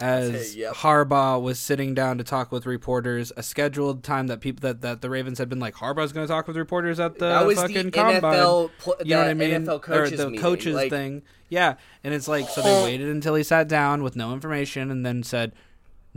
[0.00, 0.74] as Yep.
[0.74, 5.02] Harbaugh was sitting down to talk with reporters, a scheduled time that people that, that
[5.02, 7.60] the Ravens had been like Harbaugh's going to talk with reporters at the that was
[7.60, 8.20] fucking the combine.
[8.34, 9.68] NFL, pl- you know what I mean?
[9.68, 10.40] Or the meeting.
[10.40, 11.22] coaches Like, thing.
[11.48, 11.74] Yeah,
[12.04, 15.22] and it's like so they waited until he sat down with no information and then
[15.22, 15.52] said,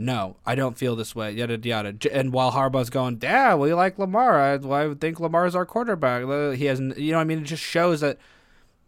[0.02, 1.94] "No, I don't feel this way." Yada yada.
[2.12, 4.40] And while Harbaugh's going, "Yeah, we like Lamar.
[4.40, 6.98] I, I think Lamar's our quarterback." Uh, He hasn't.
[6.98, 8.18] You know, I mean, it just shows that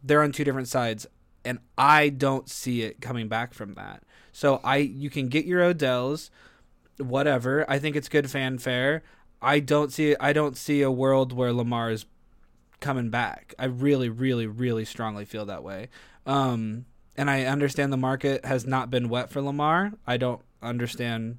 [0.02, 1.06] they're on two different sides,
[1.44, 4.02] and I don't see it coming back from that.
[4.32, 6.30] So I, you can get your Odells,
[6.98, 7.64] whatever.
[7.70, 9.02] I think it's good fanfare.
[9.40, 10.16] I don't see.
[10.18, 12.06] I don't see a world where Lamar is
[12.80, 13.54] coming back.
[13.58, 15.88] I really, really, really strongly feel that way.
[16.26, 19.92] Um, and I understand the market has not been wet for Lamar.
[20.06, 21.38] I don't understand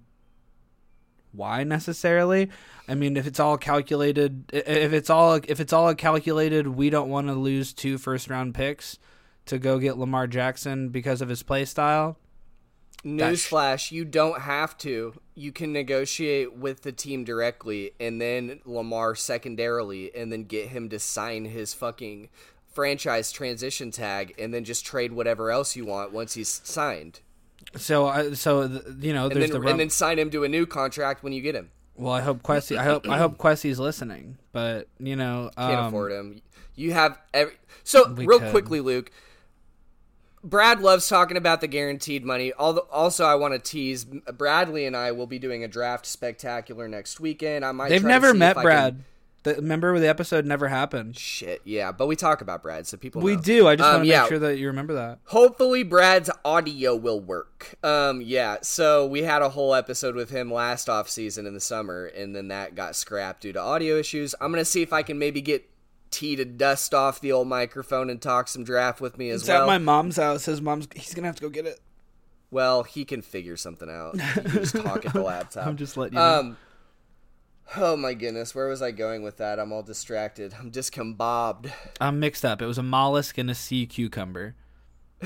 [1.31, 2.49] why necessarily.
[2.87, 7.09] I mean, if it's all calculated, if it's all if it's all calculated, we don't
[7.09, 8.97] want to lose two first round picks
[9.45, 12.17] to go get Lamar Jackson because of his play style.
[13.03, 15.13] Newsflash: You don't have to.
[15.35, 20.89] You can negotiate with the team directly, and then Lamar secondarily, and then get him
[20.89, 22.29] to sign his fucking
[22.73, 27.19] franchise transition tag, and then just trade whatever else you want once he's signed,
[27.75, 30.43] So, I so th- you know, and there's then the and then sign him to
[30.43, 31.71] a new contract when you get him.
[31.95, 35.79] well, I hope Kwesi, I hope I hope Kwesi's listening, but you know, I Can't
[35.81, 36.41] um, afford him.
[36.75, 38.51] You have every so real could.
[38.51, 39.11] quickly, Luke.
[40.43, 42.53] Brad loves talking about the guaranteed money.
[42.53, 47.19] Also, I want to tease Bradley and I will be doing a draft spectacular next
[47.19, 47.65] weekend.
[47.65, 47.89] I might.
[47.89, 48.93] They've try to never met Brad.
[48.93, 49.05] can-
[49.45, 51.17] The, remember the episode never happened.
[51.17, 53.21] Shit, yeah, but we talk about Brad, so people.
[53.21, 53.41] We know.
[53.41, 53.67] do.
[53.67, 54.19] I just Um, want to yeah.
[54.21, 55.19] make sure that you remember that.
[55.25, 57.75] Hopefully, Brad's audio will work.
[57.83, 58.57] Um, yeah.
[58.63, 62.35] So we had a whole episode with him last off season in the summer, and
[62.35, 64.35] then that got scrapped due to audio issues.
[64.41, 65.69] I'm gonna see if I can maybe get
[66.11, 69.49] T to dust off the old microphone and talk some draft with me as It's
[69.49, 69.61] well.
[69.63, 70.45] at my mom's house.
[70.45, 70.87] His mom's.
[70.95, 71.79] He's gonna have to go get it.
[72.51, 74.19] Well, he can figure something out.
[74.19, 75.67] He can just talk at the laptop.
[75.67, 76.55] I'm just letting you know.
[77.77, 79.59] Oh my goodness, where was I going with that?
[79.59, 80.53] I'm all distracted.
[80.59, 81.71] I'm discombobed.
[81.99, 82.61] I'm mixed up.
[82.61, 84.55] It was a mollusk and a sea cucumber.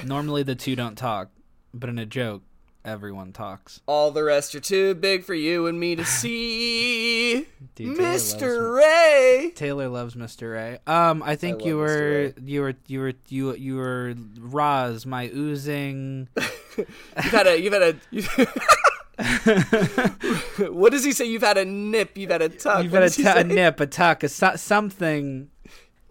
[0.05, 1.29] Normally the two don't talk,
[1.73, 2.43] but in a joke,
[2.85, 3.81] everyone talks.
[3.85, 7.47] All the rest are too big for you and me to see.
[7.75, 8.75] Dude, Mr.
[8.75, 9.51] Ray.
[9.55, 10.53] Taylor loves Mr.
[10.53, 10.79] Ray.
[10.87, 11.91] Um, I think I you love Mr.
[11.91, 16.29] were you were you were you you were Roz, my oozing.
[16.77, 17.61] You've had a.
[17.61, 18.47] You've had a.
[20.69, 21.25] what does he say?
[21.25, 22.17] You've had a nip.
[22.17, 22.83] You've had a tuck.
[22.83, 25.49] You've What got a, t- a nip, a tuck, a so- something.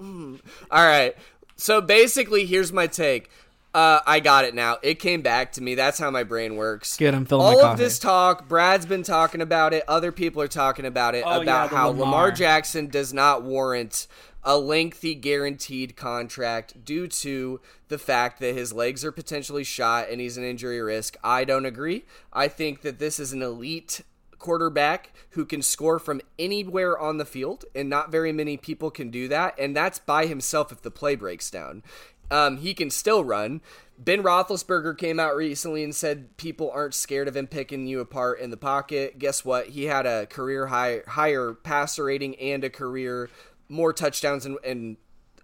[0.01, 0.37] All
[0.71, 1.17] right.
[1.57, 3.31] So basically, here's my take.
[3.75, 4.79] Uh, I got it now.
[4.83, 5.75] It came back to me.
[5.75, 6.97] That's how my brain works.
[6.97, 7.83] Good, I'm filling All of coffee.
[7.85, 9.85] this talk, Brad's been talking about it.
[9.87, 12.05] Other people are talking about it Oh, about yeah, how Lamar.
[12.07, 14.07] Lamar Jackson does not warrant
[14.49, 20.23] a lengthy guaranteed contract due to the fact that his legs are potentially shot and
[20.23, 21.19] he's an injury risk.
[21.23, 22.07] I don't agree.
[22.33, 24.01] I think that this is an elite
[24.39, 29.11] quarterback who can score from anywhere on the field, and not very many people can
[29.11, 29.55] do that.
[29.59, 31.83] And that's by himself if the play breaks down.
[32.31, 33.61] Um, he can still run.
[33.99, 38.41] Ben Roethlisberger came out recently and said people aren't scared of him picking you apart
[38.41, 39.19] in the pocket.
[39.19, 39.69] Guess what?
[39.69, 43.29] He had a career high, higher passer rating and a career
[43.69, 44.97] more touchdowns in, in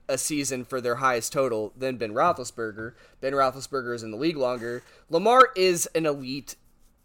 [0.09, 2.93] a season for their highest total than Ben Roethlisberger.
[3.21, 4.83] Ben Roethlisberger is in the league longer.
[5.09, 6.57] Lamar is an elite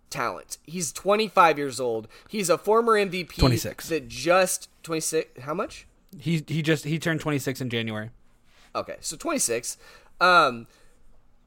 [0.09, 0.57] talent.
[0.63, 2.07] He's 25 years old.
[2.27, 3.35] He's a former MVP.
[3.37, 3.89] 26.
[3.89, 5.41] That just 26.
[5.43, 5.87] How much?
[6.17, 8.09] He he just he turned 26 in January.
[8.75, 9.77] Okay, so 26.
[10.19, 10.67] Um,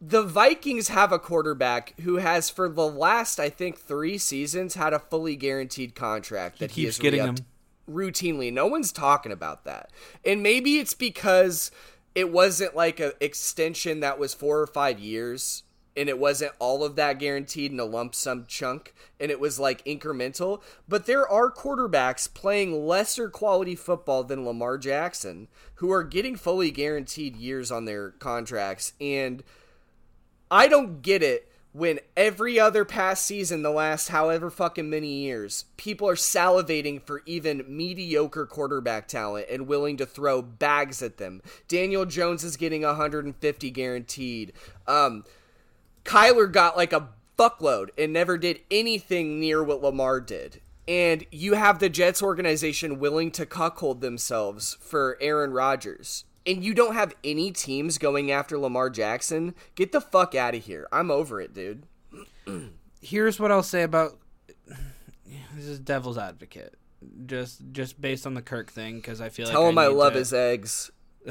[0.00, 4.92] the Vikings have a quarterback who has, for the last, I think, three seasons, had
[4.92, 7.46] a fully guaranteed contract that he, keeps has getting re-upped them.
[7.88, 8.52] Routinely.
[8.52, 9.90] No one's talking about that,
[10.24, 11.70] and maybe it's because
[12.14, 15.62] it wasn't like an extension that was four or five years.
[15.94, 19.58] and it wasn't all of that guaranteed in a lump sum chunk and it was
[19.58, 26.02] like incremental but there are quarterbacks playing lesser quality football than Lamar Jackson who are
[26.02, 29.42] getting fully guaranteed years on their contracts and
[30.50, 35.64] I don't get it when every other past season the last however fucking many years
[35.76, 41.40] people are salivating for even mediocre quarterback talent and willing to throw bags at them.
[41.68, 44.52] Daniel Jones is getting 150 guaranteed.
[44.86, 45.24] Um
[46.04, 47.08] Kyler got like a
[47.38, 50.60] fuckload and never did anything near what Lamar did.
[50.86, 56.24] And you have the Jets organization willing to cuckold themselves for Aaron Rodgers.
[56.46, 59.54] And you don't have any teams going after Lamar Jackson.
[59.76, 60.88] Get the fuck out of here.
[60.90, 61.84] I'm over it, dude.
[63.00, 64.18] Here's what I'll say about
[65.54, 66.74] this is devil's advocate.
[67.26, 69.94] Just just based on the Kirk thing because I feel Tell like him I, need
[69.94, 70.90] love to- his eggs.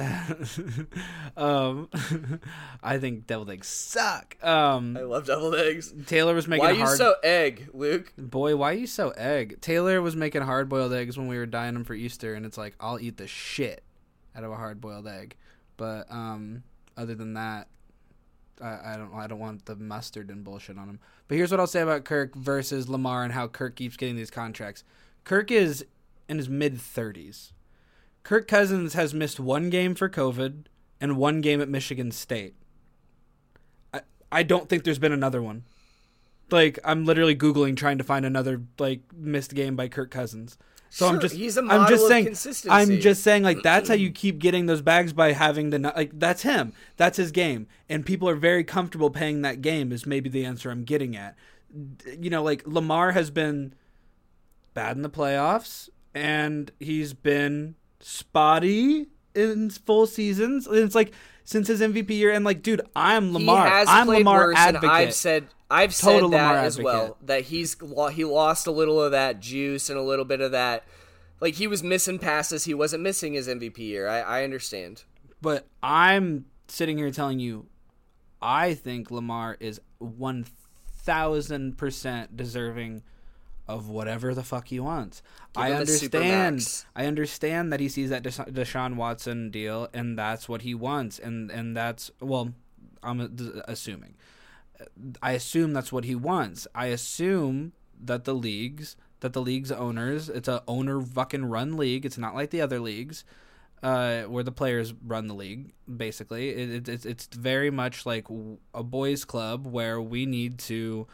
[1.37, 1.89] um,
[2.83, 4.37] I think deviled eggs suck.
[4.43, 5.93] Um, I love deviled eggs.
[6.05, 6.97] Taylor was making hard Why are you hard.
[6.97, 8.13] so egg, Luke?
[8.17, 9.59] Boy, why are you so egg?
[9.61, 12.57] Taylor was making hard boiled eggs when we were dyeing them for Easter, and it's
[12.57, 13.83] like I'll eat the shit
[14.35, 15.35] out of a hard boiled egg.
[15.77, 16.63] But um,
[16.97, 17.67] other than that,
[18.61, 20.99] I, I don't I don't want the mustard and bullshit on him.
[21.27, 24.31] But here's what I'll say about Kirk versus Lamar and how Kirk keeps getting these
[24.31, 24.83] contracts.
[25.23, 25.85] Kirk is
[26.29, 27.53] in his mid thirties.
[28.23, 30.65] Kirk Cousins has missed one game for COVID
[30.99, 32.53] and one game at Michigan State.
[33.93, 35.63] I I don't think there's been another one.
[36.51, 40.57] Like I'm literally googling trying to find another like missed game by Kirk Cousins.
[40.93, 42.69] So I'm Sure, just he's a I'm model just of saying consistency.
[42.69, 46.11] I'm just saying like that's how you keep getting those bags by having the like
[46.19, 46.73] that's him.
[46.97, 50.69] That's his game and people are very comfortable paying that game is maybe the answer
[50.69, 51.37] I'm getting at.
[52.19, 53.73] You know like Lamar has been
[54.73, 60.67] bad in the playoffs and he's been spotty in full seasons.
[60.69, 61.13] It's like
[61.45, 63.65] since his MVP year and like dude, I'm Lamar.
[63.65, 64.89] He has I'm Lamar advocate.
[64.89, 67.17] I've said I've Total said that as well.
[67.21, 67.77] That he's
[68.11, 70.83] he lost a little of that juice and a little bit of that.
[71.39, 74.07] Like he was missing passes, he wasn't missing his MVP year.
[74.07, 75.05] I, I understand.
[75.41, 77.67] But I'm sitting here telling you,
[78.41, 80.45] I think Lamar is one
[81.03, 83.03] thousand percent deserving
[83.67, 85.21] of whatever the fuck he wants.
[85.53, 86.83] Give I understand.
[86.95, 91.17] I understand that he sees that Desha- Deshaun Watson deal, and that's what he wants,
[91.17, 92.53] and and that's well,
[93.01, 94.15] I'm assuming.
[95.21, 96.67] I assume that's what he wants.
[96.73, 102.05] I assume that the leagues, that the league's owners, it's a owner fucking run league.
[102.05, 103.23] It's not like the other leagues,
[103.83, 105.73] uh, where the players run the league.
[105.95, 108.27] Basically, it, it, it's it's very much like
[108.73, 111.07] a boys' club where we need to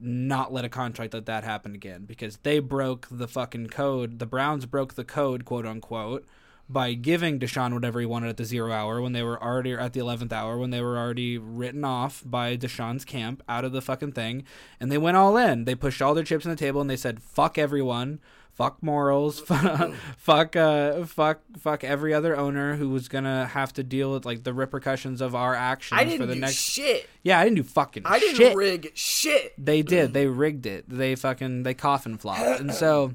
[0.00, 4.18] not let a contract like that happen again because they broke the fucking code.
[4.18, 6.24] The Browns broke the code, quote unquote,
[6.68, 9.92] by giving Deshaun whatever he wanted at the zero hour when they were already at
[9.94, 13.80] the eleventh hour when they were already written off by Deshaun's camp out of the
[13.82, 14.44] fucking thing,
[14.78, 15.64] and they went all in.
[15.64, 18.20] They pushed all their chips on the table and they said, "Fuck everyone."
[18.52, 19.38] Fuck morals,
[20.18, 24.42] fuck, uh, fuck, fuck every other owner who was gonna have to deal with like
[24.42, 26.54] the repercussions of our actions I for didn't the do next.
[26.56, 27.08] shit.
[27.22, 28.02] yeah, I didn't do fucking.
[28.04, 28.56] I didn't shit.
[28.56, 29.54] rig shit.
[29.64, 30.12] They did.
[30.12, 30.86] They rigged it.
[30.88, 32.58] They fucking they coffin flopped.
[32.60, 33.14] And so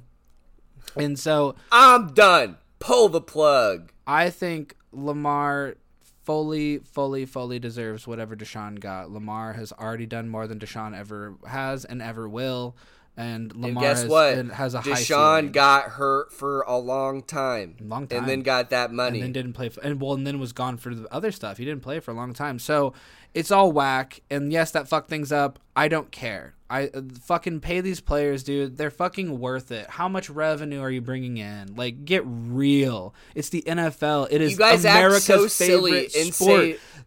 [0.95, 2.55] and so I'm done.
[2.83, 3.91] Pull the plug.
[4.05, 5.75] I think Lamar
[6.23, 9.09] fully, fully, fully deserves whatever Deshaun got.
[9.09, 12.75] Lamar has already done more than Deshaun ever has and ever will.
[13.15, 14.33] And Lamar And guess has, what?
[14.33, 17.75] and has a high Deshaun got hurt for a long time.
[17.79, 18.19] Long time.
[18.19, 19.19] And then got that money.
[19.19, 21.57] and then didn't play for, and well and then was gone for the other stuff.
[21.57, 22.57] He didn't play for a long time.
[22.57, 22.93] So
[23.33, 25.59] it's all whack and yes that fucked things up.
[25.75, 26.53] I don't care.
[26.69, 28.77] I uh, fucking pay these players, dude.
[28.77, 29.89] They're fucking worth it.
[29.91, 31.75] How much revenue are you bringing in?
[31.75, 33.13] Like get real.
[33.35, 34.27] It's the NFL.
[34.31, 36.61] It is you guys America's act so silly favorite and sport.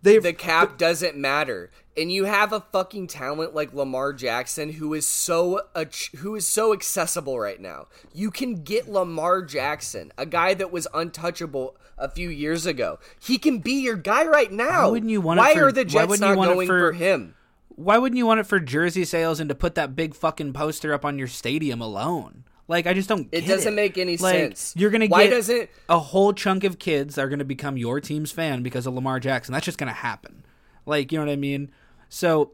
[0.05, 1.71] say the cap doesn't matter.
[1.97, 6.47] And you have a fucking talent like Lamar Jackson who is so ach- who is
[6.47, 7.87] so accessible right now.
[8.13, 12.99] You can get Lamar Jackson, a guy that was untouchable a few years ago.
[13.19, 14.85] He can be your guy right now.
[14.85, 16.91] Why wouldn't you want Why for- are the Jets wouldn't you want it going for-
[16.91, 17.35] for him?
[17.69, 20.95] why wouldn't you want it for jersey sales and to put that big fucking poster
[20.95, 22.45] up on your stadium alone?
[22.69, 23.29] Like I just don't.
[23.33, 24.75] It doesn't make any Like, sense.
[24.77, 28.01] You're gonna Why get doesn't- a whole chunk of kids that are gonna become your
[28.01, 29.53] team's fan because of Lamar Jackson.
[29.53, 30.43] That's just gonna happen.
[30.87, 31.71] Like you know what I mean?
[32.09, 32.53] So.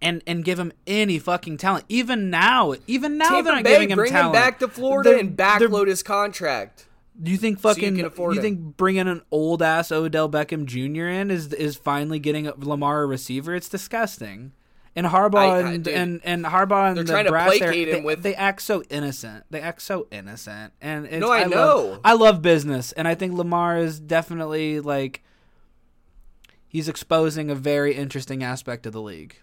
[0.00, 1.84] And, and give him any fucking talent.
[1.88, 4.28] Even now, even now Tampa they're not Bay, giving him bring talent.
[4.36, 6.86] him back to Florida They're- and backload his contract.
[7.22, 8.42] Do you think you fucking can afford you him.
[8.58, 11.06] think bringing an old ass Odell Beckham Jr.
[11.08, 13.54] in is is finally getting a Lamar a receiver?
[13.54, 14.52] It's disgusting.
[14.96, 17.88] And Harbaugh I- I- and, and and Harbaugh and they're the trying brass there, placate
[17.88, 19.44] him they, with- they act so innocent.
[19.50, 20.72] They act so innocent.
[20.80, 22.00] And it's, No, I love- know.
[22.04, 25.22] I love business, and I think Lamar is definitely like
[26.68, 29.36] he's exposing a very interesting aspect of the league.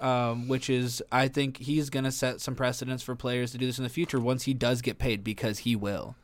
[0.00, 3.66] Um, which is, I think he's going to set some precedents for players to do
[3.66, 6.16] this in the future once he does get paid because he will.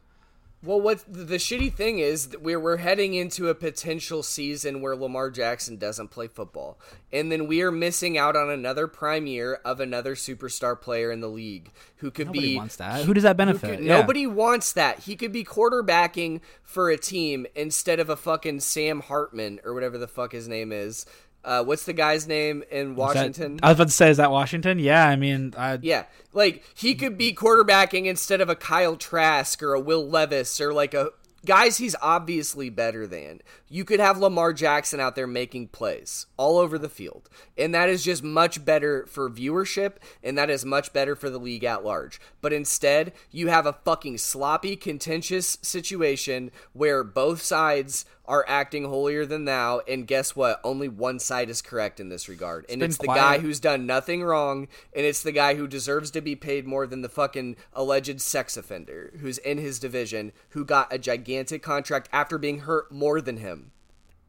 [0.61, 5.31] Well, what the shitty thing is, we're we're heading into a potential season where Lamar
[5.31, 6.81] Jackson doesn't play football,
[7.13, 11.21] and then we are missing out on another prime year of another superstar player in
[11.21, 12.57] the league who could Nobody be.
[12.57, 13.05] wants that.
[13.05, 13.77] Who does that benefit?
[13.77, 14.01] could- Yeah.
[14.01, 15.01] Nobody wants that.
[15.01, 19.97] He could be quarterbacking for a team instead of a fucking Sam Hartman or whatever
[19.97, 21.07] the fuck his name is.
[21.49, 23.61] Uh, what's the guy's name in Is that- Washington?
[23.63, 24.79] I was about to say, is that Washington?
[24.79, 29.63] Yeah, I mean, I, Yeah, like he could be quarterbacking instead of a Kyle Trask
[29.63, 31.09] or a Will Levis or like a
[31.47, 33.41] guys he's obviously better than.
[33.69, 37.31] You could have Lamar Jackson out there making plays all over the field.
[37.57, 41.39] And that is just much better for viewership and that is much better for the
[41.39, 42.21] league at large.
[42.43, 49.27] But instead, you have a fucking sloppy, contentious situation where both sides are acting holier
[49.27, 50.61] than thou and guess what?
[50.63, 52.67] Only one side is correct in this regard.
[52.69, 53.19] and been it's the quiet.
[53.19, 56.87] guy who's done nothing wrong and it's the guy who deserves to be paid more
[56.87, 62.09] than the fucking alleged sex offender who's in his division who got a gigantic contract
[62.13, 63.73] after being hurt more than him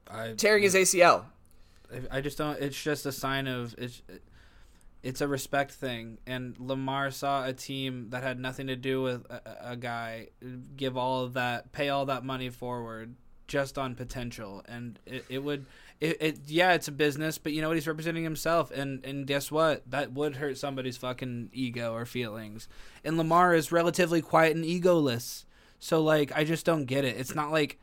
[0.09, 1.25] I, tearing his acl
[2.11, 2.59] I just don't.
[2.59, 4.01] It's just a sign of it's.
[5.01, 9.25] It's a respect thing, and Lamar saw a team that had nothing to do with
[9.29, 10.27] a, a guy
[10.75, 13.15] give all of that, pay all that money forward
[13.49, 15.65] just on potential, and it, it would.
[15.99, 17.75] It, it yeah, it's a business, but you know what?
[17.75, 19.83] He's representing himself, and and guess what?
[19.89, 22.69] That would hurt somebody's fucking ego or feelings.
[23.03, 25.43] And Lamar is relatively quiet and egoless,
[25.79, 27.17] so like I just don't get it.
[27.17, 27.77] It's not like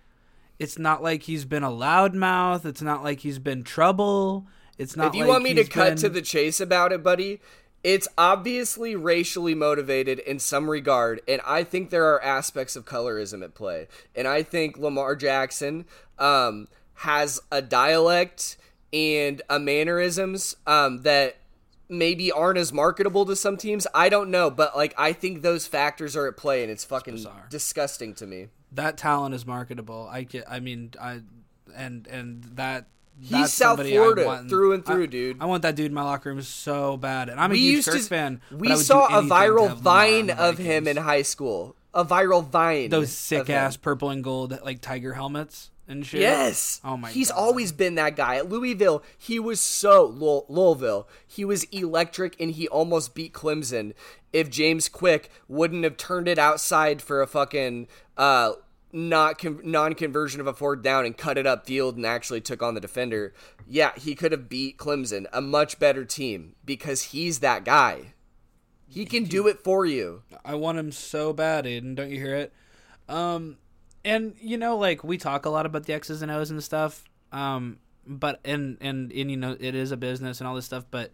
[0.59, 2.64] it's not like he's been a loudmouth.
[2.64, 4.47] It's not like he's been trouble.
[4.79, 5.09] It's not.
[5.09, 7.41] if you like want me to cut been- to the chase about it buddy
[7.87, 13.43] it's obviously racially motivated in some regard and i think there are aspects of colorism
[13.45, 15.84] at play and i think lamar jackson
[16.18, 18.57] um, has a dialect
[18.93, 21.37] and a mannerisms um, that
[21.89, 25.66] maybe aren't as marketable to some teams i don't know but like i think those
[25.66, 27.47] factors are at play and it's fucking bizarre.
[27.51, 30.09] disgusting to me that talent is marketable.
[30.11, 30.45] I get.
[30.49, 31.20] I mean, I
[31.74, 32.87] and and that.
[33.21, 35.37] He's South Florida through and through, I- dude.
[35.41, 37.77] I want that dude in my locker room so bad, and I'm a we huge
[37.77, 38.41] used Kirk to fan.
[38.51, 42.47] we I would do saw a viral vine of him in high school a viral
[42.47, 46.21] vine those sick ass purple and gold like tiger helmets and shit.
[46.21, 46.79] Yes.
[46.85, 47.39] Oh my He's God.
[47.39, 48.37] always been that guy.
[48.37, 50.05] At Louisville, he was so
[50.49, 51.09] Louisville.
[51.27, 53.95] He was electric and he almost beat Clemson
[54.33, 57.87] if James Quick wouldn't have turned it outside for a fucking
[58.19, 58.53] uh
[58.97, 62.62] not con- non-conversion of a fourth down and cut it up field and actually took
[62.62, 63.34] on the defender.
[63.68, 68.14] Yeah, he could have beat Clemson, a much better team because he's that guy.
[68.88, 70.22] He can do it for you.
[70.44, 71.94] I want him so bad, Aiden.
[71.94, 72.55] Don't you hear it?
[73.07, 73.59] Um,
[74.03, 77.05] and you know, like we talk a lot about the X's and O's and stuff.
[77.32, 80.86] Um, but and and and you know, it is a business and all this stuff.
[80.90, 81.12] But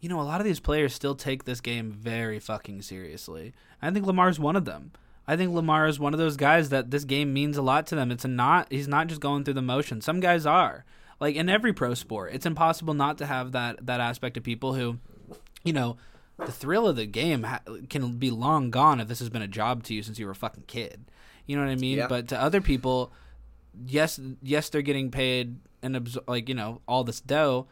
[0.00, 3.52] you know, a lot of these players still take this game very fucking seriously.
[3.80, 4.90] I think Lamar's one of them.
[5.26, 7.94] I think Lamar is one of those guys that this game means a lot to
[7.94, 8.10] them.
[8.10, 8.70] It's a not.
[8.70, 10.00] He's not just going through the motion.
[10.00, 10.84] Some guys are.
[11.20, 14.74] Like in every pro sport, it's impossible not to have that that aspect of people
[14.74, 14.98] who,
[15.62, 15.96] you know,
[16.38, 19.48] the thrill of the game ha- can be long gone if this has been a
[19.48, 21.04] job to you since you were a fucking kid.
[21.46, 21.98] You know what I mean?
[21.98, 22.08] Yeah.
[22.08, 23.12] But to other people,
[23.86, 27.66] yes, yes, they're getting paid and absor- like you know all this dough.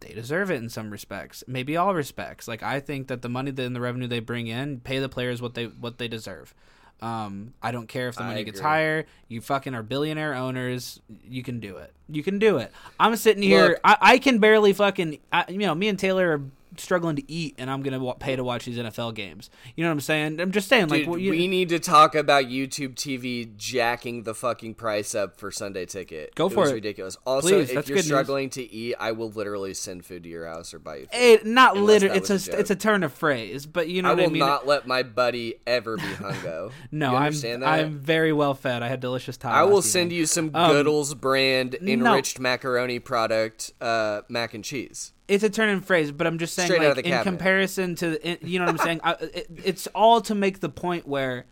[0.00, 2.46] They deserve it in some respects, maybe all respects.
[2.46, 5.08] Like I think that the money that and the revenue they bring in, pay the
[5.08, 6.54] players what they what they deserve.
[7.02, 8.70] Um, I don't care if the I money gets agree.
[8.70, 9.06] higher.
[9.28, 11.00] You fucking are billionaire owners.
[11.28, 11.92] You can do it.
[12.08, 12.72] You can do it.
[12.98, 13.68] I'm sitting here.
[13.68, 15.18] Look- I, I can barely fucking.
[15.32, 16.42] I, you know, me and Taylor are
[16.78, 19.50] struggling to eat, and I'm gonna pay to watch these NFL games.
[19.76, 20.40] You know what I'm saying?
[20.40, 24.22] I'm just saying, like, Dude, well, you, we need to talk about YouTube TV jacking
[24.24, 26.34] the fucking price up for Sunday ticket.
[26.34, 26.74] Go it for was it.
[26.74, 27.16] ridiculous.
[27.26, 28.04] Also, Please, if you're good news.
[28.06, 31.18] struggling to eat, I will literally send food to your house or buy you food.
[31.18, 32.16] it not literally.
[32.16, 34.32] It's a, a it's a turn of phrase, but you know I what will I
[34.32, 34.38] mean.
[34.40, 36.72] not let my buddy ever be hungo.
[36.90, 37.62] no, I'm that?
[37.62, 38.82] I'm very well fed.
[38.82, 39.52] I had delicious time.
[39.54, 40.18] I will send evening.
[40.20, 41.92] you some Um, Goodles brand no.
[41.92, 45.12] enriched macaroni product, uh, mac and cheese.
[45.28, 47.30] It's a turn in phrase, but I'm just saying, Straight out of like in cabinet.
[47.30, 49.00] comparison to, you know what I'm saying.
[49.04, 51.46] I, it, it's all to make the point where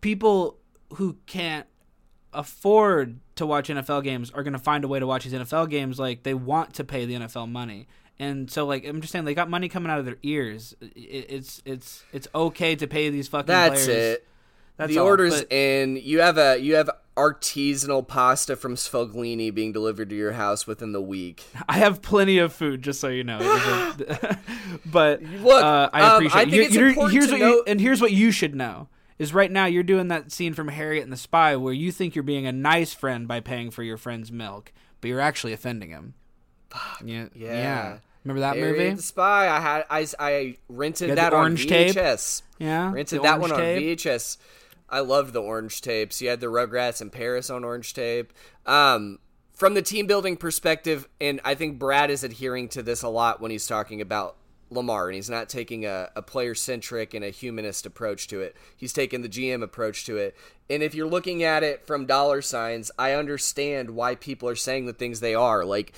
[0.00, 0.58] people
[0.94, 1.66] who can't
[2.32, 5.68] afford to watch NFL games are going to find a way to watch these NFL
[5.70, 5.98] games.
[5.98, 7.88] Like they want to pay the NFL money,
[8.18, 10.74] and so like I'm just saying, they got money coming out of their ears.
[10.80, 13.88] It, it's it's it's okay to pay these fucking That's players.
[14.16, 14.28] it.
[14.76, 15.96] That's the all, order's but- in.
[15.96, 20.92] You have a you have artisanal pasta from Sfoglini being delivered to your house within
[20.92, 21.44] the week.
[21.68, 23.38] I have plenty of food, just so you know.
[23.40, 24.38] A-
[24.86, 26.40] but Look, uh, I um, appreciate.
[26.40, 26.74] I think you- it's
[27.12, 28.88] here's to what note- you, and here's what you should know
[29.18, 32.14] is right now you're doing that scene from Harriet and the Spy where you think
[32.14, 35.90] you're being a nice friend by paying for your friend's milk, but you're actually offending
[35.90, 36.14] him.
[36.70, 37.02] Fuck.
[37.04, 37.26] Yeah.
[37.34, 37.52] Yeah.
[37.52, 37.98] yeah.
[38.24, 38.94] Remember that Harriet movie?
[38.96, 39.48] the Spy.
[39.48, 41.94] I had I, I rented had that on orange tape?
[41.96, 42.42] VHS.
[42.58, 42.92] Yeah.
[42.92, 43.98] Rented that one on tape?
[43.98, 44.36] VHS.
[44.90, 46.20] I loved the orange tapes.
[46.20, 48.32] You had the Rugrats in Paris on orange tape.
[48.66, 49.18] Um,
[49.52, 53.40] from the team building perspective, and I think Brad is adhering to this a lot
[53.40, 54.36] when he's talking about
[54.70, 58.56] Lamar, and he's not taking a, a player centric and a humanist approach to it.
[58.76, 60.36] He's taking the GM approach to it.
[60.70, 64.86] And if you're looking at it from dollar signs, I understand why people are saying
[64.86, 65.64] the things they are.
[65.64, 65.92] Like,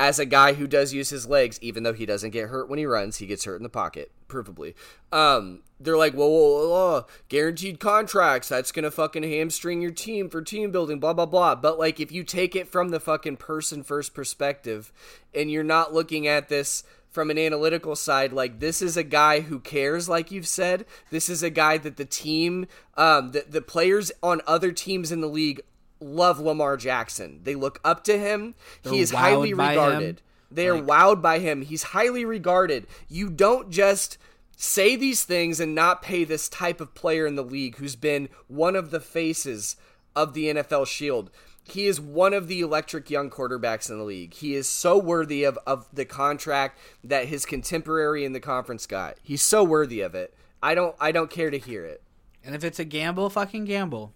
[0.00, 2.78] as a guy who does use his legs, even though he doesn't get hurt when
[2.78, 4.72] he runs, he gets hurt in the pocket, provably.
[5.12, 8.48] Um, they're like, whoa, whoa, well, uh, guaranteed contracts.
[8.48, 11.54] That's gonna fucking hamstring your team for team building, blah blah blah.
[11.54, 14.90] But like, if you take it from the fucking person first perspective,
[15.34, 19.40] and you're not looking at this from an analytical side, like this is a guy
[19.40, 20.86] who cares, like you've said.
[21.10, 25.20] This is a guy that the team, um, the the players on other teams in
[25.20, 25.60] the league
[26.00, 27.40] love Lamar Jackson.
[27.44, 28.54] They look up to him.
[28.82, 30.22] They're he is highly regarded.
[30.50, 31.62] They are Like- wowed by him.
[31.62, 32.86] He's highly regarded.
[33.08, 34.18] You don't just
[34.56, 38.28] say these things and not pay this type of player in the league who's been
[38.48, 39.76] one of the faces
[40.16, 41.30] of the NFL Shield.
[41.62, 44.34] He is one of the electric young quarterbacks in the league.
[44.34, 49.18] He is so worthy of, of the contract that his contemporary in the conference got.
[49.22, 50.34] He's so worthy of it.
[50.62, 52.02] I don't I don't care to hear it.
[52.44, 54.12] And if it's a gamble, fucking gamble.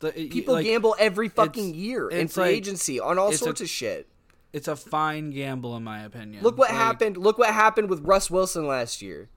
[0.00, 3.44] The, People like, gamble every fucking year in free like- agency on all it's a-
[3.44, 4.08] sorts of shit.
[4.52, 6.42] It's a fine gamble, in my opinion.
[6.42, 7.16] Look what Like, happened.
[7.18, 9.28] Look what happened with Russ Wilson last year.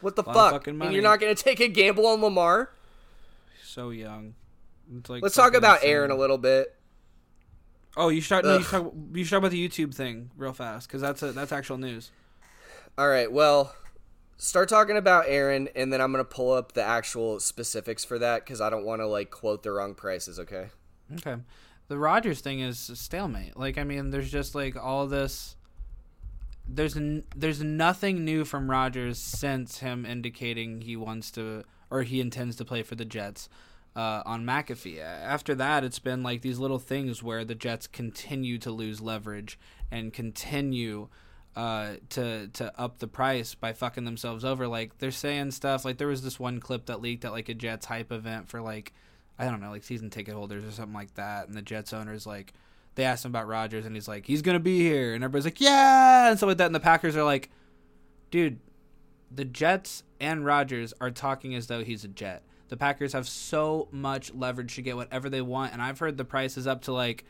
[0.00, 0.30] What the Mm-hmm.
[0.36, 0.66] Lot of fuck?
[0.68, 2.70] And you're not going to take a gamble on Lamar?
[3.64, 4.34] So young.
[4.96, 5.90] It's like Let's talk about insane.
[5.90, 6.74] Aaron a little bit.
[7.96, 10.52] Oh, you should no, you should talk, you should talk about the YouTube thing real
[10.52, 12.10] fast because that's a, that's actual news.
[12.96, 13.30] All right.
[13.30, 13.74] Well,
[14.38, 18.44] start talking about Aaron, and then I'm to pull up the actual specifics for that
[18.44, 20.38] because I don't want to like quote the wrong prices.
[20.38, 20.68] Okay.
[21.14, 21.36] Okay.
[21.88, 23.56] The Rodgers thing is stalemate.
[23.56, 25.56] Like, I mean, there's just like all this.
[26.66, 32.20] There's n- there's nothing new from Rodgers since him indicating he wants to or he
[32.20, 33.48] intends to play for the Jets
[33.96, 35.00] uh, on McAfee.
[35.00, 39.58] After that, it's been like these little things where the Jets continue to lose leverage
[39.90, 41.08] and continue
[41.58, 44.68] uh, to to up the price by fucking themselves over.
[44.68, 47.54] Like they're saying stuff like there was this one clip that leaked at like a
[47.54, 48.92] Jets hype event for like
[49.40, 52.28] I don't know like season ticket holders or something like that, and the Jets owners
[52.28, 52.52] like
[52.94, 55.60] they asked him about Rodgers and he's like he's gonna be here, and everybody's like
[55.60, 56.28] yeah!
[56.28, 57.50] And stuff like that, and the Packers are like,
[58.30, 58.60] dude,
[59.28, 62.44] the Jets and Rodgers are talking as though he's a Jet.
[62.68, 66.24] The Packers have so much leverage to get whatever they want, and I've heard the
[66.24, 67.24] price is up to like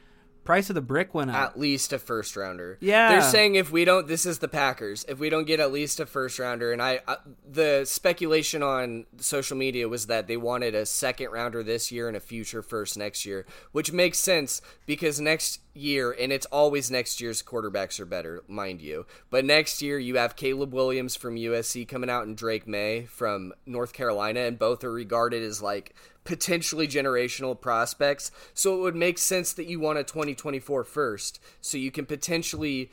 [0.48, 1.36] price of the brick went up.
[1.36, 2.78] At least a first rounder.
[2.80, 3.10] Yeah.
[3.10, 5.04] They're saying if we don't, this is the Packers.
[5.06, 9.04] If we don't get at least a first rounder, and I, I the speculation on
[9.18, 12.96] social media was that they wanted a second rounder this year and a future first
[12.96, 18.06] next year, which makes sense because next year, and it's always next year's quarterbacks are
[18.06, 19.04] better, mind you.
[19.28, 23.52] But next year you have Caleb Williams from USC coming out and Drake Maye from
[23.66, 25.94] North Carolina, and both are regarded as like
[26.28, 28.30] potentially generational prospects.
[28.52, 32.90] So it would make sense that you want a 2024 first, so you can potentially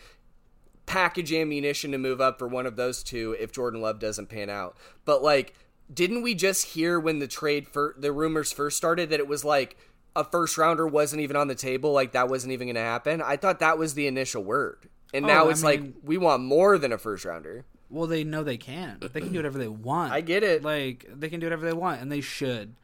[0.85, 4.49] package ammunition to move up for one of those two if Jordan Love doesn't pan
[4.49, 4.77] out.
[5.03, 5.53] But like,
[5.93, 9.43] didn't we just hear when the trade for the rumors first started that it was
[9.43, 9.75] like
[10.15, 13.21] a first rounder wasn't even on the table, like that wasn't even going to happen?
[13.21, 14.87] I thought that was the initial word.
[15.13, 17.65] And Oh, now I it's like we want more than a first rounder.
[17.89, 18.99] Well, they know they can.
[19.01, 20.13] They can do whatever they want.
[20.13, 20.63] I get it.
[20.63, 22.75] Like they can do whatever they want, and they should.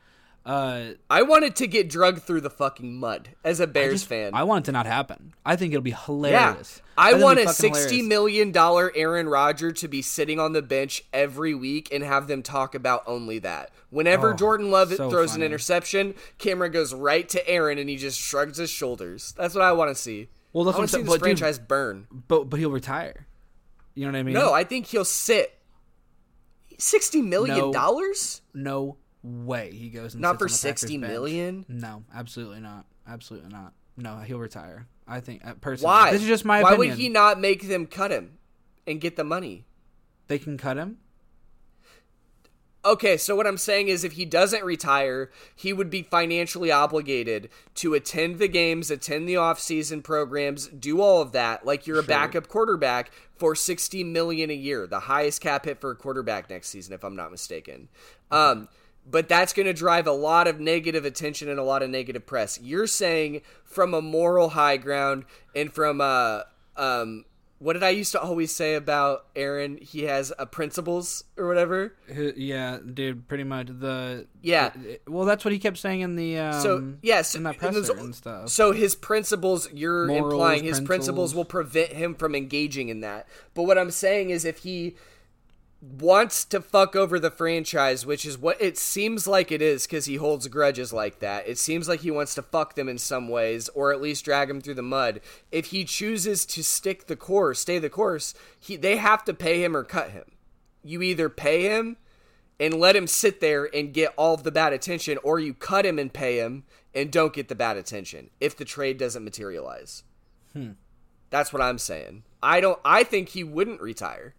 [0.43, 4.31] Uh, I wanted to get drugged through the fucking mud as a Bears just- fan.
[4.33, 5.33] I want it to not happen.
[5.45, 6.81] I think it'll be Yeah, hilarious.
[6.97, 7.67] I want a sixty
[7.97, 8.07] hilarious.
[8.07, 12.41] million dollar Aaron Rodgers to be sitting on the bench every week and have them
[12.41, 13.69] talk about only that.
[13.91, 17.97] Whenever Oh, Jordan Love so throws an interception, camera goes right to Aaron and he
[17.97, 19.33] just shrugs his shoulders.
[19.37, 20.29] That's what I want to see.
[20.53, 22.07] Well, that's I want to see this But, dude, franchise burn.
[22.27, 23.27] but but he'll retire.
[23.93, 24.33] You know what I mean?
[24.33, 25.53] No, I think he'll sit.
[26.79, 28.41] Sixty million dollars?
[28.55, 29.71] no way.
[29.71, 31.11] He goes and Not for sixty bench.
[31.11, 31.65] million.
[31.67, 32.85] No, absolutely not.
[33.07, 33.73] Absolutely not.
[33.97, 34.87] No, he'll retire.
[35.07, 35.85] I think uh, personally.
[35.91, 36.11] Why?
[36.11, 36.89] This is just my Why opinion.
[36.91, 38.37] would he not make them cut him
[38.87, 39.65] and get the money?
[40.27, 40.97] They can cut him.
[42.83, 47.49] Okay, so what I'm saying is if he doesn't retire, he would be financially obligated
[47.75, 52.03] to attend the games, attend the off-season programs, do all of that like you're a
[52.03, 56.69] backup quarterback for 60 million a year, the highest cap hit for a quarterback next
[56.69, 57.87] season if I'm not mistaken.
[58.31, 58.67] Um
[59.09, 62.25] but that's going to drive a lot of negative attention and a lot of negative
[62.25, 62.59] press.
[62.61, 65.25] You're saying from a moral high ground
[65.55, 66.45] and from a
[66.77, 67.25] um
[67.61, 69.77] what did I used to always say about Aaron?
[69.79, 71.93] He has a principles or whatever.
[72.35, 74.71] Yeah, dude, pretty much the Yeah.
[75.07, 77.95] well, that's what he kept saying in the um, So yes, in that and presser
[77.99, 78.49] and stuff.
[78.49, 80.87] So his principles, you're Morals, implying his principles.
[80.87, 83.27] principles will prevent him from engaging in that.
[83.53, 84.95] But what I'm saying is, if he
[85.81, 90.05] wants to fuck over the franchise, which is what it seems like it is, because
[90.05, 91.47] he holds grudges like that.
[91.47, 94.47] It seems like he wants to fuck them in some ways, or at least drag
[94.47, 95.21] them through the mud.
[95.51, 99.63] If he chooses to stick the course, stay the course, he they have to pay
[99.63, 100.25] him or cut him.
[100.83, 101.97] You either pay him
[102.59, 105.85] and let him sit there and get all of the bad attention, or you cut
[105.85, 106.63] him and pay him
[106.93, 110.03] and don't get the bad attention if the trade doesn't materialize.
[110.53, 110.71] Hmm.
[111.31, 112.23] That's what I'm saying.
[112.43, 112.79] I don't.
[112.85, 114.35] I think he wouldn't retire.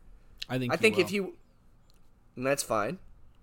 [0.53, 1.05] I think I think will.
[1.05, 1.19] if he,
[2.37, 2.99] and that's fine.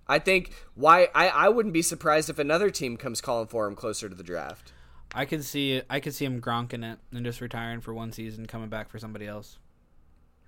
[0.08, 3.76] I think why I I wouldn't be surprised if another team comes calling for him
[3.76, 4.74] closer to the draft.
[5.16, 8.46] I could see I could see him gronking it and just retiring for one season,
[8.46, 9.58] coming back for somebody else.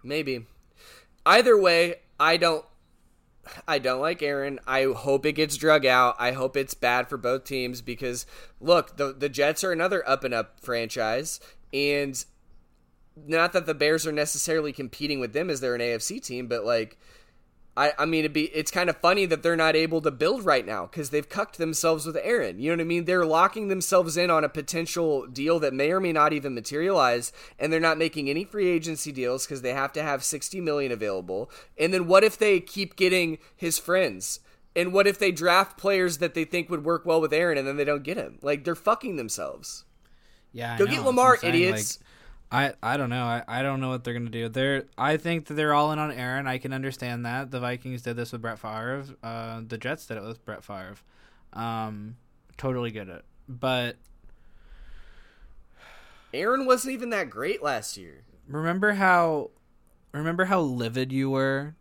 [0.04, 0.46] Maybe.
[1.26, 2.64] Either way, I don't
[3.68, 4.60] I don't like Aaron.
[4.68, 6.16] I hope it gets drug out.
[6.20, 8.28] I hope it's bad for both teams because
[8.60, 11.40] look, the the Jets are another up and up franchise
[11.74, 12.24] and
[13.16, 16.66] not that the Bears are necessarily competing with them as they're an AFC team, but
[16.66, 16.98] like
[17.78, 20.44] I, I mean, it'd be it's kind of funny that they're not able to build
[20.44, 22.60] right now because they've cucked themselves with Aaron.
[22.60, 23.06] You know what I mean?
[23.06, 27.32] They're locking themselves in on a potential deal that may or may not even materialize,
[27.58, 30.92] and they're not making any free agency deals because they have to have sixty million
[30.92, 31.50] available.
[31.78, 34.42] And then what if they keep getting his friends?
[34.76, 37.66] And what if they draft players that they think would work well with Aaron, and
[37.68, 38.38] then they don't get him?
[38.42, 39.86] Like they're fucking themselves.
[40.52, 42.00] Yeah, I Go know, get Lamar, idiots.
[42.00, 42.08] like,
[42.52, 43.24] I, I don't know.
[43.24, 44.50] I, I don't know what they're gonna do.
[44.50, 46.48] They're I think that they're all in on Aaron.
[46.48, 47.50] I can understand that.
[47.52, 49.06] The Vikings did this with Brett Favre.
[49.24, 50.96] Uh, the Jets did it with Brett Favre.
[51.54, 52.18] Um,
[52.58, 53.24] totally get it.
[53.48, 53.96] But
[56.34, 58.24] Aaron wasn't even that great last year.
[58.48, 59.52] remember how
[60.12, 61.76] remember how livid you were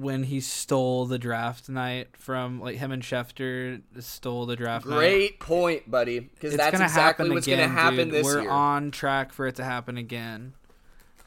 [0.00, 4.96] when he stole the draft night from like him and Schefter stole the draft night.
[4.96, 6.20] Great point, buddy.
[6.20, 8.12] Because that's exactly what's going to happen dude.
[8.12, 8.50] this We're year.
[8.50, 10.54] on track for it to happen again,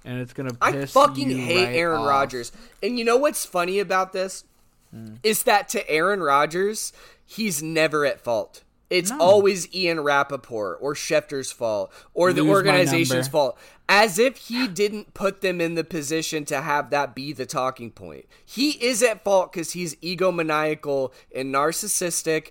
[0.06, 0.56] and it's gonna.
[0.62, 2.02] I fucking hate right Aaron.
[2.02, 2.52] Rodgers.
[2.82, 4.44] And you know what's funny about this?
[4.92, 5.16] Hmm.
[5.24, 6.94] Is that to Aaron Rodgers,
[7.26, 8.64] he's never at fault.
[8.90, 9.20] It's No.
[9.20, 13.58] always Ian Rapoport or Schefter's fault or the Lose organization's fault.
[13.88, 17.92] As if he didn't put them in the position to have that be the talking
[17.92, 18.26] point.
[18.44, 22.50] He is at fault because he's egomaniacal and narcissistic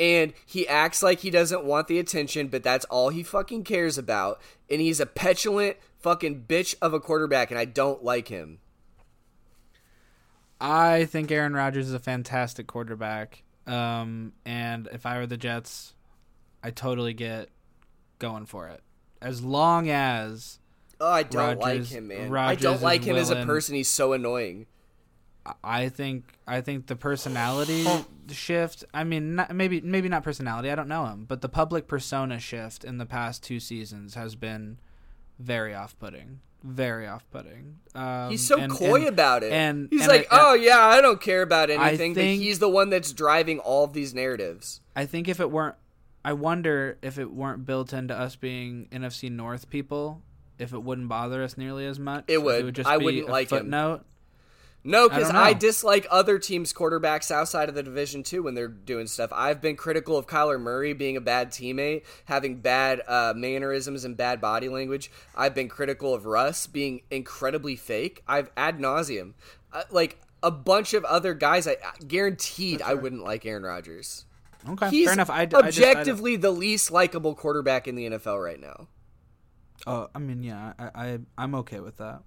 [0.00, 3.98] and he acts like he doesn't want the attention, but that's all he fucking cares
[3.98, 4.40] about.
[4.70, 8.60] And he's a petulant fucking bitch of a quarterback, and I don't like him.
[10.58, 13.42] I think Aaron Rodgers is a fantastic quarterback.
[13.70, 15.94] Um, and if I were the Jets,
[16.62, 17.48] I totally get
[18.18, 18.82] going for it.
[19.22, 20.58] As long as
[21.00, 22.34] Oh, I don't like him, man.
[22.34, 23.74] I don't like him as a person.
[23.74, 24.66] He's so annoying.
[25.64, 27.86] I think I think the personality
[28.30, 28.84] shift.
[28.92, 30.70] I mean, not, maybe maybe not personality.
[30.70, 34.34] I don't know him, but the public persona shift in the past two seasons has
[34.36, 34.78] been
[35.38, 36.40] very off-putting.
[36.62, 37.76] Very off-putting.
[37.94, 39.52] Um, He's so and- coy and- about it.
[39.52, 42.58] and- he's and like, I- "Oh yeah, I don't care about anything," think- but he's
[42.58, 44.80] the one that's driving all of these narratives.
[44.94, 45.76] I think if it weren't,
[46.24, 50.22] I wonder if it weren't built into us being NFC North people,
[50.58, 52.24] if it wouldn't bother us nearly as much.
[52.28, 52.74] It If would.
[52.74, 53.70] just I be wouldn't a like him.
[54.82, 58.66] No, because don't I, dislike other teams' quarterbacks outside of the division too when they're
[58.68, 59.30] doing stuff.
[59.32, 64.16] I've been critical of Kyler Murray being a bad teammate, having bad uh, mannerisms and
[64.16, 65.10] bad body language.
[65.36, 68.22] I've been critical of Russ being incredibly fake.
[68.26, 69.34] I've ad nauseum,
[69.70, 71.68] uh, like a bunch of other guys.
[71.68, 71.76] I
[72.06, 74.24] guaranteed I wouldn't like Aaron Rodgers.
[74.66, 75.30] Okay, He's fair enough.
[75.30, 78.88] I, I just- I objectively the least likable quarterback in the NFL right now.
[79.86, 82.22] oh, I mean, yeah, I, I I'm okay with that.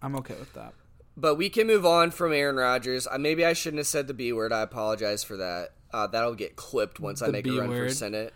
[0.00, 0.72] I'm okay with that.
[1.16, 3.06] But we can move on from Aaron Rodgers.
[3.10, 4.52] Uh, maybe I shouldn't have said the B word.
[4.52, 5.70] I apologize for that.
[5.92, 7.92] Uh, that'll get clipped once I make B a run for word?
[7.92, 8.34] Senate.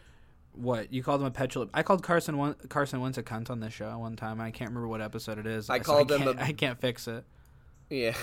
[0.53, 1.71] What you called him a petulant?
[1.75, 4.41] I called Carson one, Carson Wentz a cunt on this show one time.
[4.41, 5.69] I can't remember what episode it is.
[5.71, 7.25] I so called him can't- a- I can't fix it.
[7.91, 8.15] Yeah,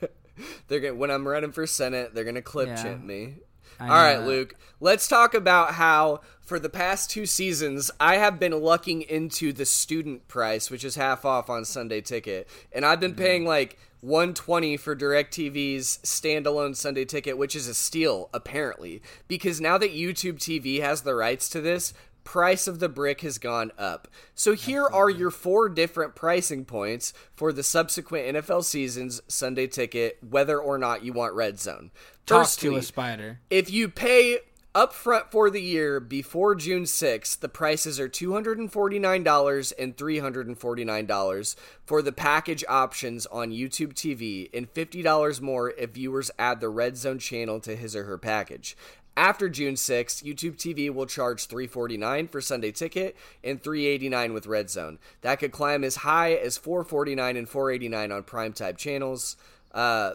[0.68, 2.82] they're gonna when I'm running for Senate, they're gonna clip Yeah.
[2.82, 3.34] chimp me.
[3.80, 4.18] All right.
[4.18, 4.56] Luke.
[4.78, 9.64] Let's talk about how for the past two seasons I have been lucking into the
[9.64, 13.22] student price, which is half off on Sunday Ticket, and I've been mm-hmm.
[13.22, 19.78] paying like 120 for DirecTV's standalone Sunday Ticket, which is a steal apparently, because now
[19.78, 21.94] that YouTube TV has the rights to this,
[22.26, 24.08] price of the brick has gone up.
[24.34, 30.18] So here are your four different pricing points for the subsequent NFL seasons Sunday Ticket,
[30.28, 31.90] whether or not you want Red Zone.
[32.26, 33.40] Talk to a spider.
[33.48, 34.40] if you pay
[34.74, 41.56] upfront for the year before June 6th, the prices are $249 and $349
[41.86, 46.98] for the package options on YouTube TV and $50 more if viewers add the Red
[46.98, 48.76] Zone channel to his or her package.
[49.16, 54.68] After June 6th, YouTube TV will charge 349 for Sunday Ticket and 389 with Red
[54.68, 54.98] Zone.
[55.22, 59.36] That could climb as high as 449 and 489 on prime type channels.
[59.72, 60.12] Uh,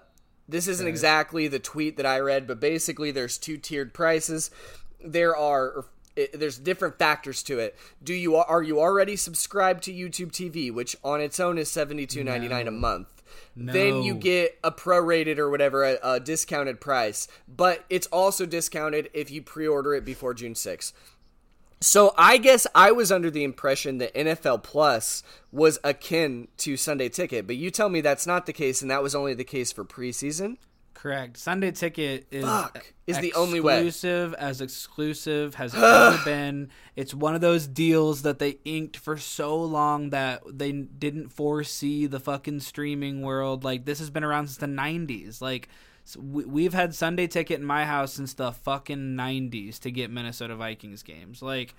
[0.47, 4.51] this isn't exactly the tweet that I read, but basically there's two tiered prices.
[5.03, 5.85] There are
[6.15, 7.75] it, there's different factors to it.
[8.03, 12.05] Do you are you already subscribed to YouTube TV, which on its own is seventy
[12.05, 13.20] two ninety nine a month?
[13.55, 17.27] Then you get a prorated or whatever, a, a discounted price.
[17.47, 20.93] But it's also discounted if you pre order it before June 6th.
[21.83, 27.09] So I guess I was under the impression that NFL Plus was akin to Sunday
[27.09, 29.71] Ticket, but you tell me that's not the case, and that was only the case
[29.71, 30.57] for preseason.
[31.01, 31.37] Correct.
[31.37, 33.87] Sunday Ticket is Fuck, is the only way.
[33.87, 36.69] exclusive as exclusive has ever been.
[36.95, 42.05] It's one of those deals that they inked for so long that they didn't foresee
[42.05, 43.63] the fucking streaming world.
[43.63, 45.41] Like this has been around since the '90s.
[45.41, 45.69] Like
[46.19, 51.01] we've had Sunday Ticket in my house since the fucking '90s to get Minnesota Vikings
[51.01, 51.41] games.
[51.41, 51.73] Like,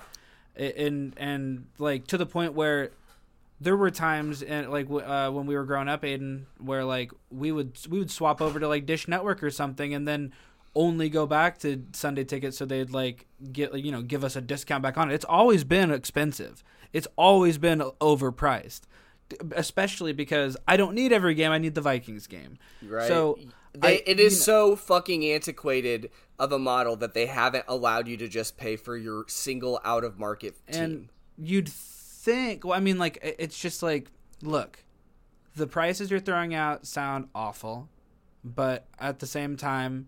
[0.57, 2.91] and and like to the point where
[3.63, 7.53] there were times and like uh, when we were growing up aiden where like we
[7.53, 10.33] would we would swap over to like dish network or something and then
[10.75, 14.41] only go back to sunday tickets so they'd like get you know give us a
[14.41, 18.83] discount back on it it's always been expensive it's always been overpriced
[19.53, 23.07] especially because i don't need every game i need the vikings game Right.
[23.09, 23.39] so
[23.75, 28.09] They, I- it is know- so fucking antiquated of a model that they haven't allowed
[28.09, 30.83] you to just pay for your single out of market team.
[30.83, 31.09] and
[31.39, 31.69] you'd
[32.23, 34.11] think well i mean like it's just like
[34.43, 34.85] look
[35.57, 37.89] the prices you're throwing out sound awful
[38.45, 40.07] but at the same time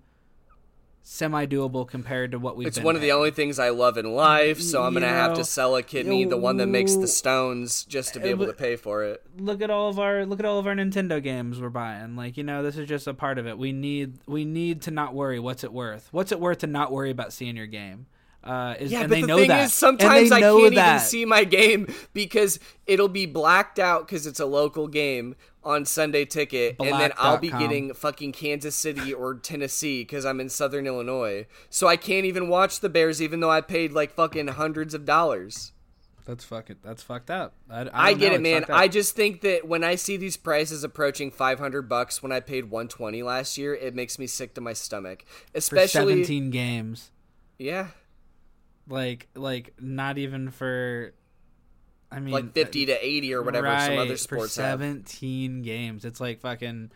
[1.03, 4.11] semi doable compared to what we've it's one of the only things I love in
[4.15, 7.07] life, so I'm You gonna have to sell a kidney, the one that makes the
[7.07, 9.23] stones, just to be able to pay for it.
[9.37, 12.17] look at all of our look at all of our Nintendo games we're buying.
[12.17, 13.59] Like, you know, this is just a part of it.
[13.59, 15.39] We need we need to not worry.
[15.39, 16.09] What's it worth?
[16.11, 18.07] What's it worth to not worry about seeing your game?
[18.45, 19.59] Uh, is, Yeah, and but they the thing that.
[19.61, 20.97] is, And sometimes I can't that.
[20.97, 25.35] even see my game because it'll be blacked out because it's a local game
[25.65, 27.69] on Sunday Ticket, and then I'll be Black.com.
[27.71, 32.49] getting fucking Kansas City or Tennessee because I'm in Southern Illinois, so I can't even
[32.49, 35.73] watch the Bears even though I paid like fucking hundreds of dollars.
[36.27, 37.55] That's fucking that's fucked up.
[37.71, 38.77] I, I, I get know, it, it's man.
[38.77, 42.71] I just think that when I see these prices approaching 500 bucks when I paid
[42.71, 45.25] 120 last year, it makes me sick to my stomach.
[45.53, 47.11] for Especially, 17 games.
[47.59, 47.89] yeah,
[48.89, 51.15] Like like not even for
[52.11, 54.81] I mean like 50 to 80 or whatever some other right, sports for have.
[54.81, 56.05] 17 games.
[56.05, 56.91] It's like fucking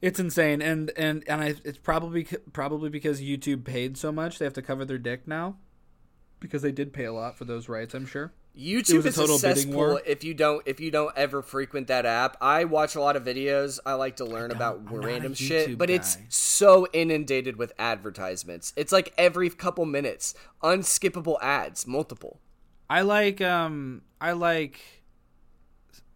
[0.00, 4.44] it's insane and and and I it's probably probably because YouTube paid so much they
[4.44, 5.56] have to cover their dick now
[6.40, 8.32] because they did pay a lot for those rights, I'm sure.
[8.58, 10.02] YouTube is a total bidding cesspool war.
[10.04, 12.36] if you don't if you don't ever frequent that app.
[12.40, 13.78] I watch a lot of videos.
[13.86, 18.72] I like to learn about I'm random shit, but it's so inundated with advertisements.
[18.76, 22.40] It's like every couple minutes, unskippable ads, multiple.
[22.90, 24.80] I like um I like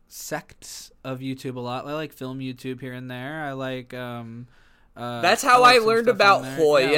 [0.09, 1.86] sects of YouTube a lot.
[1.86, 3.45] I like film YouTube here and there.
[3.45, 4.49] I like um
[4.97, 6.45] uh, That's how like I learned about.
[6.45, 6.97] Hoy Yeah, like-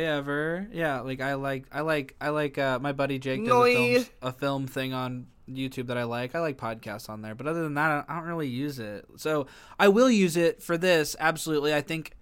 [0.00, 0.68] ever.
[0.72, 4.06] Yeah, like I like I like I like uh my buddy Jake does a film,
[4.22, 6.34] a film thing on YouTube that I like.
[6.34, 9.04] I like podcasts on there, but other than that, I don't- really use it.
[9.16, 9.46] So
[9.78, 11.16] I will use it for this.
[11.18, 12.12] Absolutely, I think.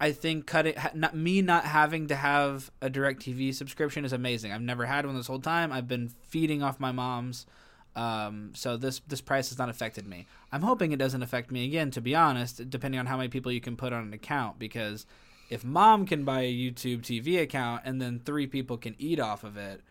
[0.00, 4.50] I think cutting ha, not, me not having to have a DirecTV subscription is amazing.
[4.50, 5.70] I've never had one this whole time.
[5.70, 7.46] I've been feeding off my mom's,
[7.94, 10.26] um, so this this price has not affected me.
[10.50, 11.90] I'm hoping it doesn't affect me again.
[11.92, 15.06] To be honest, depending on how many people you can put on an account, because
[15.50, 19.44] if mom can buy a YouTube TV account and then three people can eat off
[19.44, 19.82] of it,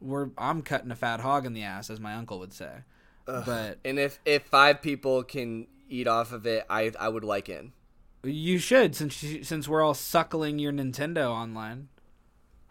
[0.00, 2.70] we're I'm cutting a fat hog in the ass, as my uncle would say.
[3.44, 7.48] But And if if five people can eat off of it, I I would like
[7.48, 7.72] in.
[8.24, 11.88] you should, since you, since we're all suckling your Nintendo online.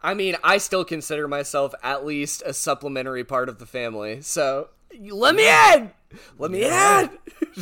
[0.04, 4.22] I mean, I still consider myself at least a supplementary part of the family.
[4.22, 4.70] So
[5.00, 5.92] let me in.
[6.38, 7.10] Let me in.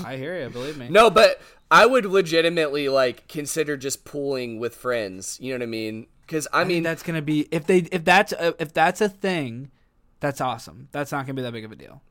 [0.06, 0.50] I hear you.
[0.50, 0.90] Believe me.
[0.90, 5.40] no, but I would legitimately like consider just pooling with friends.
[5.42, 6.08] You know what I mean?
[6.22, 9.02] Because I, I mean, mean that's gonna be if they if that's a, if that's
[9.02, 9.72] a thing,
[10.20, 10.90] that's awesome.
[10.92, 12.02] That's not gonna be that big of a deal.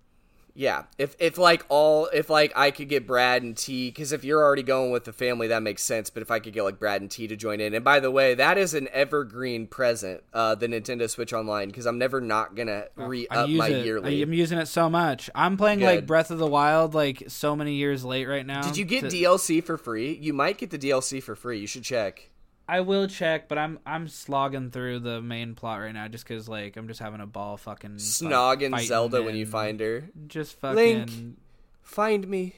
[0.54, 0.84] Yeah.
[0.98, 4.42] If if like all if like I could get Brad and T, because if you're
[4.42, 6.10] already going with the family, that makes sense.
[6.10, 8.10] But if I could get like Brad and T to join in, and by the
[8.10, 12.54] way, that is an evergreen present, uh, the Nintendo Switch Online, because I'm never not
[12.54, 13.84] gonna re I up my it.
[13.84, 14.20] yearly.
[14.20, 15.28] I, am using it so much.
[15.34, 18.62] I'm playing like Breath of the Wild like so many years late right now.
[18.62, 20.16] Did you get to- DLC for free?
[20.20, 21.58] You might get the DLC for free.
[21.58, 22.30] You should check.
[22.68, 26.48] I will check, but I'm I'm slogging through the main plot right now just because
[26.48, 30.04] like I'm just having a ball fucking Snogging Zelda when you find her.
[30.28, 30.76] just fucking.
[30.76, 31.36] Link.
[31.82, 32.54] Find me.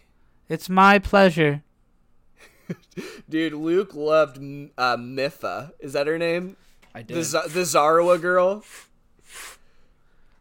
[0.48, 1.62] It's my pleasure.
[3.28, 5.72] Dude, Luke loved uh, Mipha.
[5.80, 6.56] Is that her name?
[6.94, 8.64] I The, did, Z- the Zarawa girl?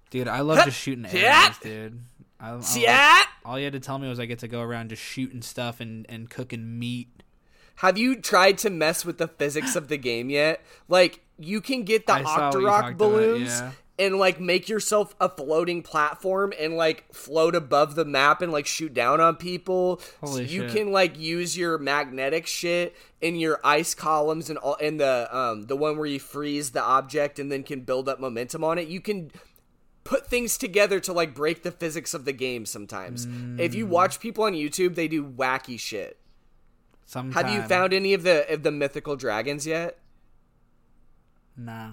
[0.10, 0.28] dude.
[0.28, 1.44] I love just shooting Yeah.
[1.46, 2.00] arrows, dude.
[2.40, 3.24] I, I, Yeah!
[3.44, 5.80] all you had to tell me was I get to go around just shooting stuff
[5.80, 7.10] and and cooking meat.
[7.80, 10.64] Have you tried to mess with the physics of the game yet?
[10.88, 13.72] Like, you can get the I Octorok talked about, balloons yeah.
[14.00, 18.66] and, like, make yourself a floating platform and, like, float above the map and, like,
[18.66, 20.00] shoot down on people.
[20.22, 24.98] Holy you can, like, use your magnetic shit in your ice columns and all, and
[25.00, 28.64] the, um, the one where you freeze the object and then can build up momentum
[28.64, 28.88] on it.
[28.88, 29.32] You can
[30.06, 33.26] put things together to like break the physics of the game sometimes.
[33.26, 33.74] If Mm.
[33.74, 36.20] you watch people on YouTube, they do wacky shit.
[37.06, 37.46] Sometime.
[37.46, 40.00] Have you found any of the of the mythical dragons yet?
[41.56, 41.92] Nah.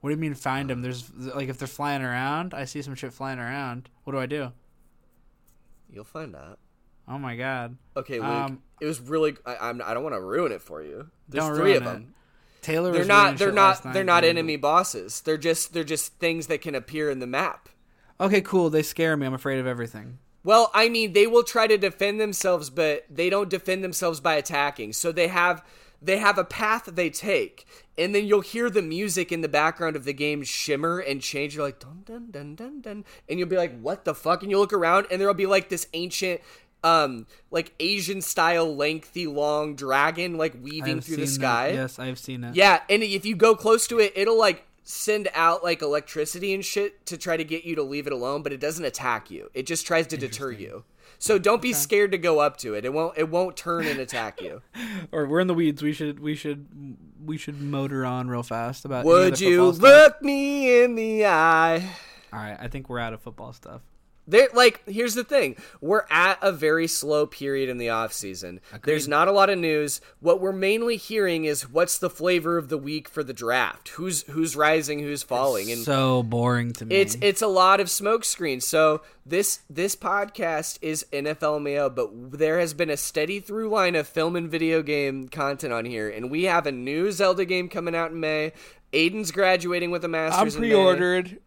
[0.00, 0.82] What do you mean find them?
[0.82, 3.88] There's like if they're flying around, I see some shit flying around.
[4.04, 4.52] What do I do?
[5.90, 6.58] You'll find out.
[7.08, 7.76] Oh my god.
[7.96, 8.28] Okay, Luke.
[8.28, 9.36] Um, it was really.
[9.44, 9.80] I, I'm.
[9.84, 11.10] I don't want to ruin it for you.
[11.28, 11.92] There's Don't three ruin of it.
[11.92, 12.14] them.
[12.62, 13.38] Taylor They're not.
[13.38, 13.92] They're not.
[13.92, 15.20] They're not enemy bosses.
[15.20, 15.72] They're just.
[15.72, 17.68] They're just things that can appear in the map.
[18.20, 18.70] Okay, cool.
[18.70, 19.26] They scare me.
[19.26, 20.18] I'm afraid of everything.
[20.46, 24.34] Well, I mean, they will try to defend themselves, but they don't defend themselves by
[24.34, 24.92] attacking.
[24.92, 25.64] So they have
[26.00, 27.66] they have a path they take,
[27.98, 31.56] and then you'll hear the music in the background of the game shimmer and change.
[31.56, 34.50] You're like dun dun dun dun dun, and you'll be like, "What the fuck?" And
[34.52, 36.40] you look around, and there'll be like this ancient,
[36.84, 41.72] um, like Asian style, lengthy, long dragon like weaving through the sky.
[41.72, 41.74] That.
[41.74, 42.54] Yes, I've seen it.
[42.54, 46.64] Yeah, and if you go close to it, it'll like send out like electricity and
[46.64, 49.50] shit to try to get you to leave it alone, but it doesn't attack you.
[49.52, 50.84] It just tries to deter you.
[51.18, 52.84] So don't be scared to go up to it.
[52.84, 54.62] It won't it won't turn and attack you.
[55.12, 55.82] Or we're in the weeds.
[55.82, 59.04] We should we should we should motor on real fast about.
[59.04, 59.82] Would you stuff.
[59.82, 61.90] look me in the eye?
[62.32, 63.82] All right, I think we're out of football stuff.
[64.26, 65.56] There like here's the thing.
[65.80, 68.60] We're at a very slow period in the off season.
[68.84, 70.00] There's not a lot of news.
[70.20, 73.90] What we're mainly hearing is what's the flavor of the week for the draft?
[73.90, 76.96] Who's who's rising, who's falling and so boring to me.
[76.96, 78.66] It's it's a lot of smoke screens.
[78.66, 83.94] So this this podcast is NFL Mayo, but there has been a steady through line
[83.94, 87.68] of film and video game content on here, and we have a new Zelda game
[87.68, 88.52] coming out in May.
[88.92, 90.54] Aiden's graduating with a I'm master's.
[90.56, 90.68] in May.
[90.68, 91.38] pre-ordered.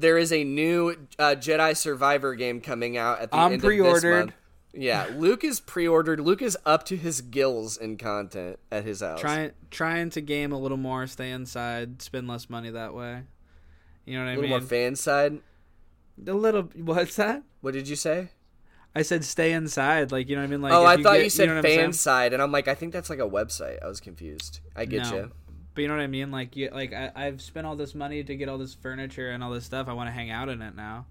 [0.00, 3.60] There is a new uh, Jedi Survivor game coming out at the I'm end of
[3.62, 4.18] this pre-ordered.
[4.26, 4.32] month.
[4.72, 6.20] Yeah, Luke is pre-ordered.
[6.20, 9.20] Luke is up to his gills in content at his house.
[9.20, 13.22] Trying trying to game a little more, stay inside, spend less money that way.
[14.06, 14.50] You know what a I little mean?
[14.50, 15.40] more fan side.
[16.26, 16.62] a little.
[16.76, 17.42] What's that?
[17.62, 18.28] What did you say?
[18.94, 20.12] I said stay inside.
[20.12, 20.62] Like you know what I mean?
[20.62, 22.74] Like oh, I thought get- you said know what fan side, and I'm like, I
[22.74, 23.82] think that's like a website.
[23.82, 24.60] I was confused.
[24.76, 25.14] I get No.
[25.14, 25.30] you.
[25.74, 26.30] But you know what I mean?
[26.30, 29.42] Like you, like I, I've spent all this money to get all this furniture and
[29.42, 29.88] all this stuff.
[29.88, 31.06] I want to hang out in it now.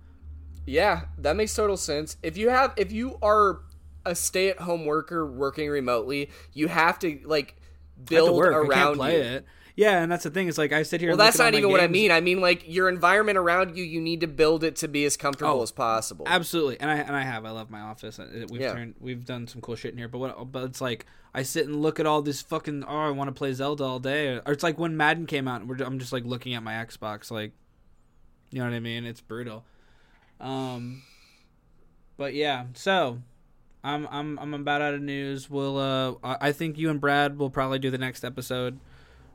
[0.66, 2.18] Yeah, that makes total sense.
[2.22, 3.62] If you have, if you are
[4.06, 7.56] a stay-at-home worker working remotely, you have to like
[8.04, 9.04] build to around you.
[9.04, 9.46] it.
[9.80, 10.50] Yeah, and that's the thing.
[10.50, 11.12] Is like I sit here.
[11.12, 12.12] Well, that's not even what I mean.
[12.12, 13.84] I mean like your environment around you.
[13.86, 16.26] You need to build it to be as comfortable Oh, as possible.
[16.28, 17.46] Absolutely, and I and I have.
[17.46, 18.20] I love my office.
[18.20, 18.74] Uh, We've Yeah.
[18.74, 18.96] turned.
[19.00, 20.10] We've done some cool shit in here.
[20.10, 20.52] But what?
[20.52, 22.84] But it's like I sit and look at all this fucking.
[22.84, 24.42] Oh, I want to play Zelda all day.
[24.46, 25.62] Or it's like when Madden came out.
[25.62, 27.32] And we're, I'm just like looking at my Xbox.
[27.32, 27.54] Like,
[28.52, 29.06] you know what I mean?
[29.06, 29.64] It's brutal.
[30.42, 31.04] Um.
[32.18, 33.20] But yeah, so
[33.82, 35.50] I'm I'm I'm about out of news.
[35.50, 38.78] We'll uh I think you and Brad will probably do the next episode.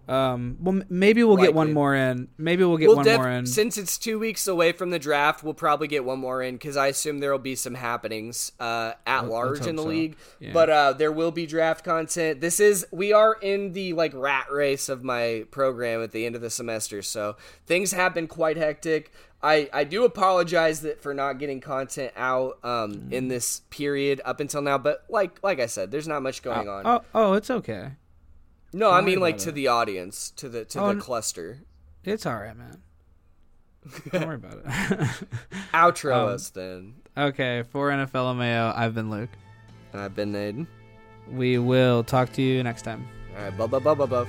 [0.09, 2.29] Um, well, maybe we'll get one more in.
[2.37, 3.47] Maybe we'll get We'll one def- more in.
[3.47, 5.43] since it's two weeks away from the draft.
[5.43, 8.93] We'll probably get one more in because I assume there will be some happenings uh,
[9.07, 9.89] at Let- large in the so.
[9.89, 10.17] league.
[10.41, 10.51] Yeah.
[10.53, 12.41] But uh, there will be draft content.
[12.41, 16.35] This is we are in the like rat race of my program at the end
[16.37, 17.37] of the semester, so
[17.67, 19.13] things have been quite hectic.
[19.43, 23.13] I, I do apologize that for not getting content out um, Mm.
[23.13, 26.67] in this period up until now, but like like I said, there's not much going
[26.69, 26.87] on.
[26.87, 27.91] Oh, oh, it's okay.
[28.75, 29.53] No, I mean like to it.
[29.53, 31.61] the audience, to the to Oh, the cluster.
[32.05, 32.83] It's all right, man.
[34.13, 34.65] Don't worry about it.
[35.75, 36.95] Outro Um, us then.
[37.17, 39.31] okay, for NFL Mayo, I've been Luke.
[39.93, 40.67] And I've been Aiden.
[41.31, 43.07] We will talk to you next time.
[43.37, 44.29] All right, bub bub bub bub bub.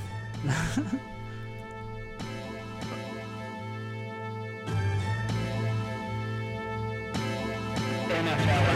[8.07, 8.71] NFL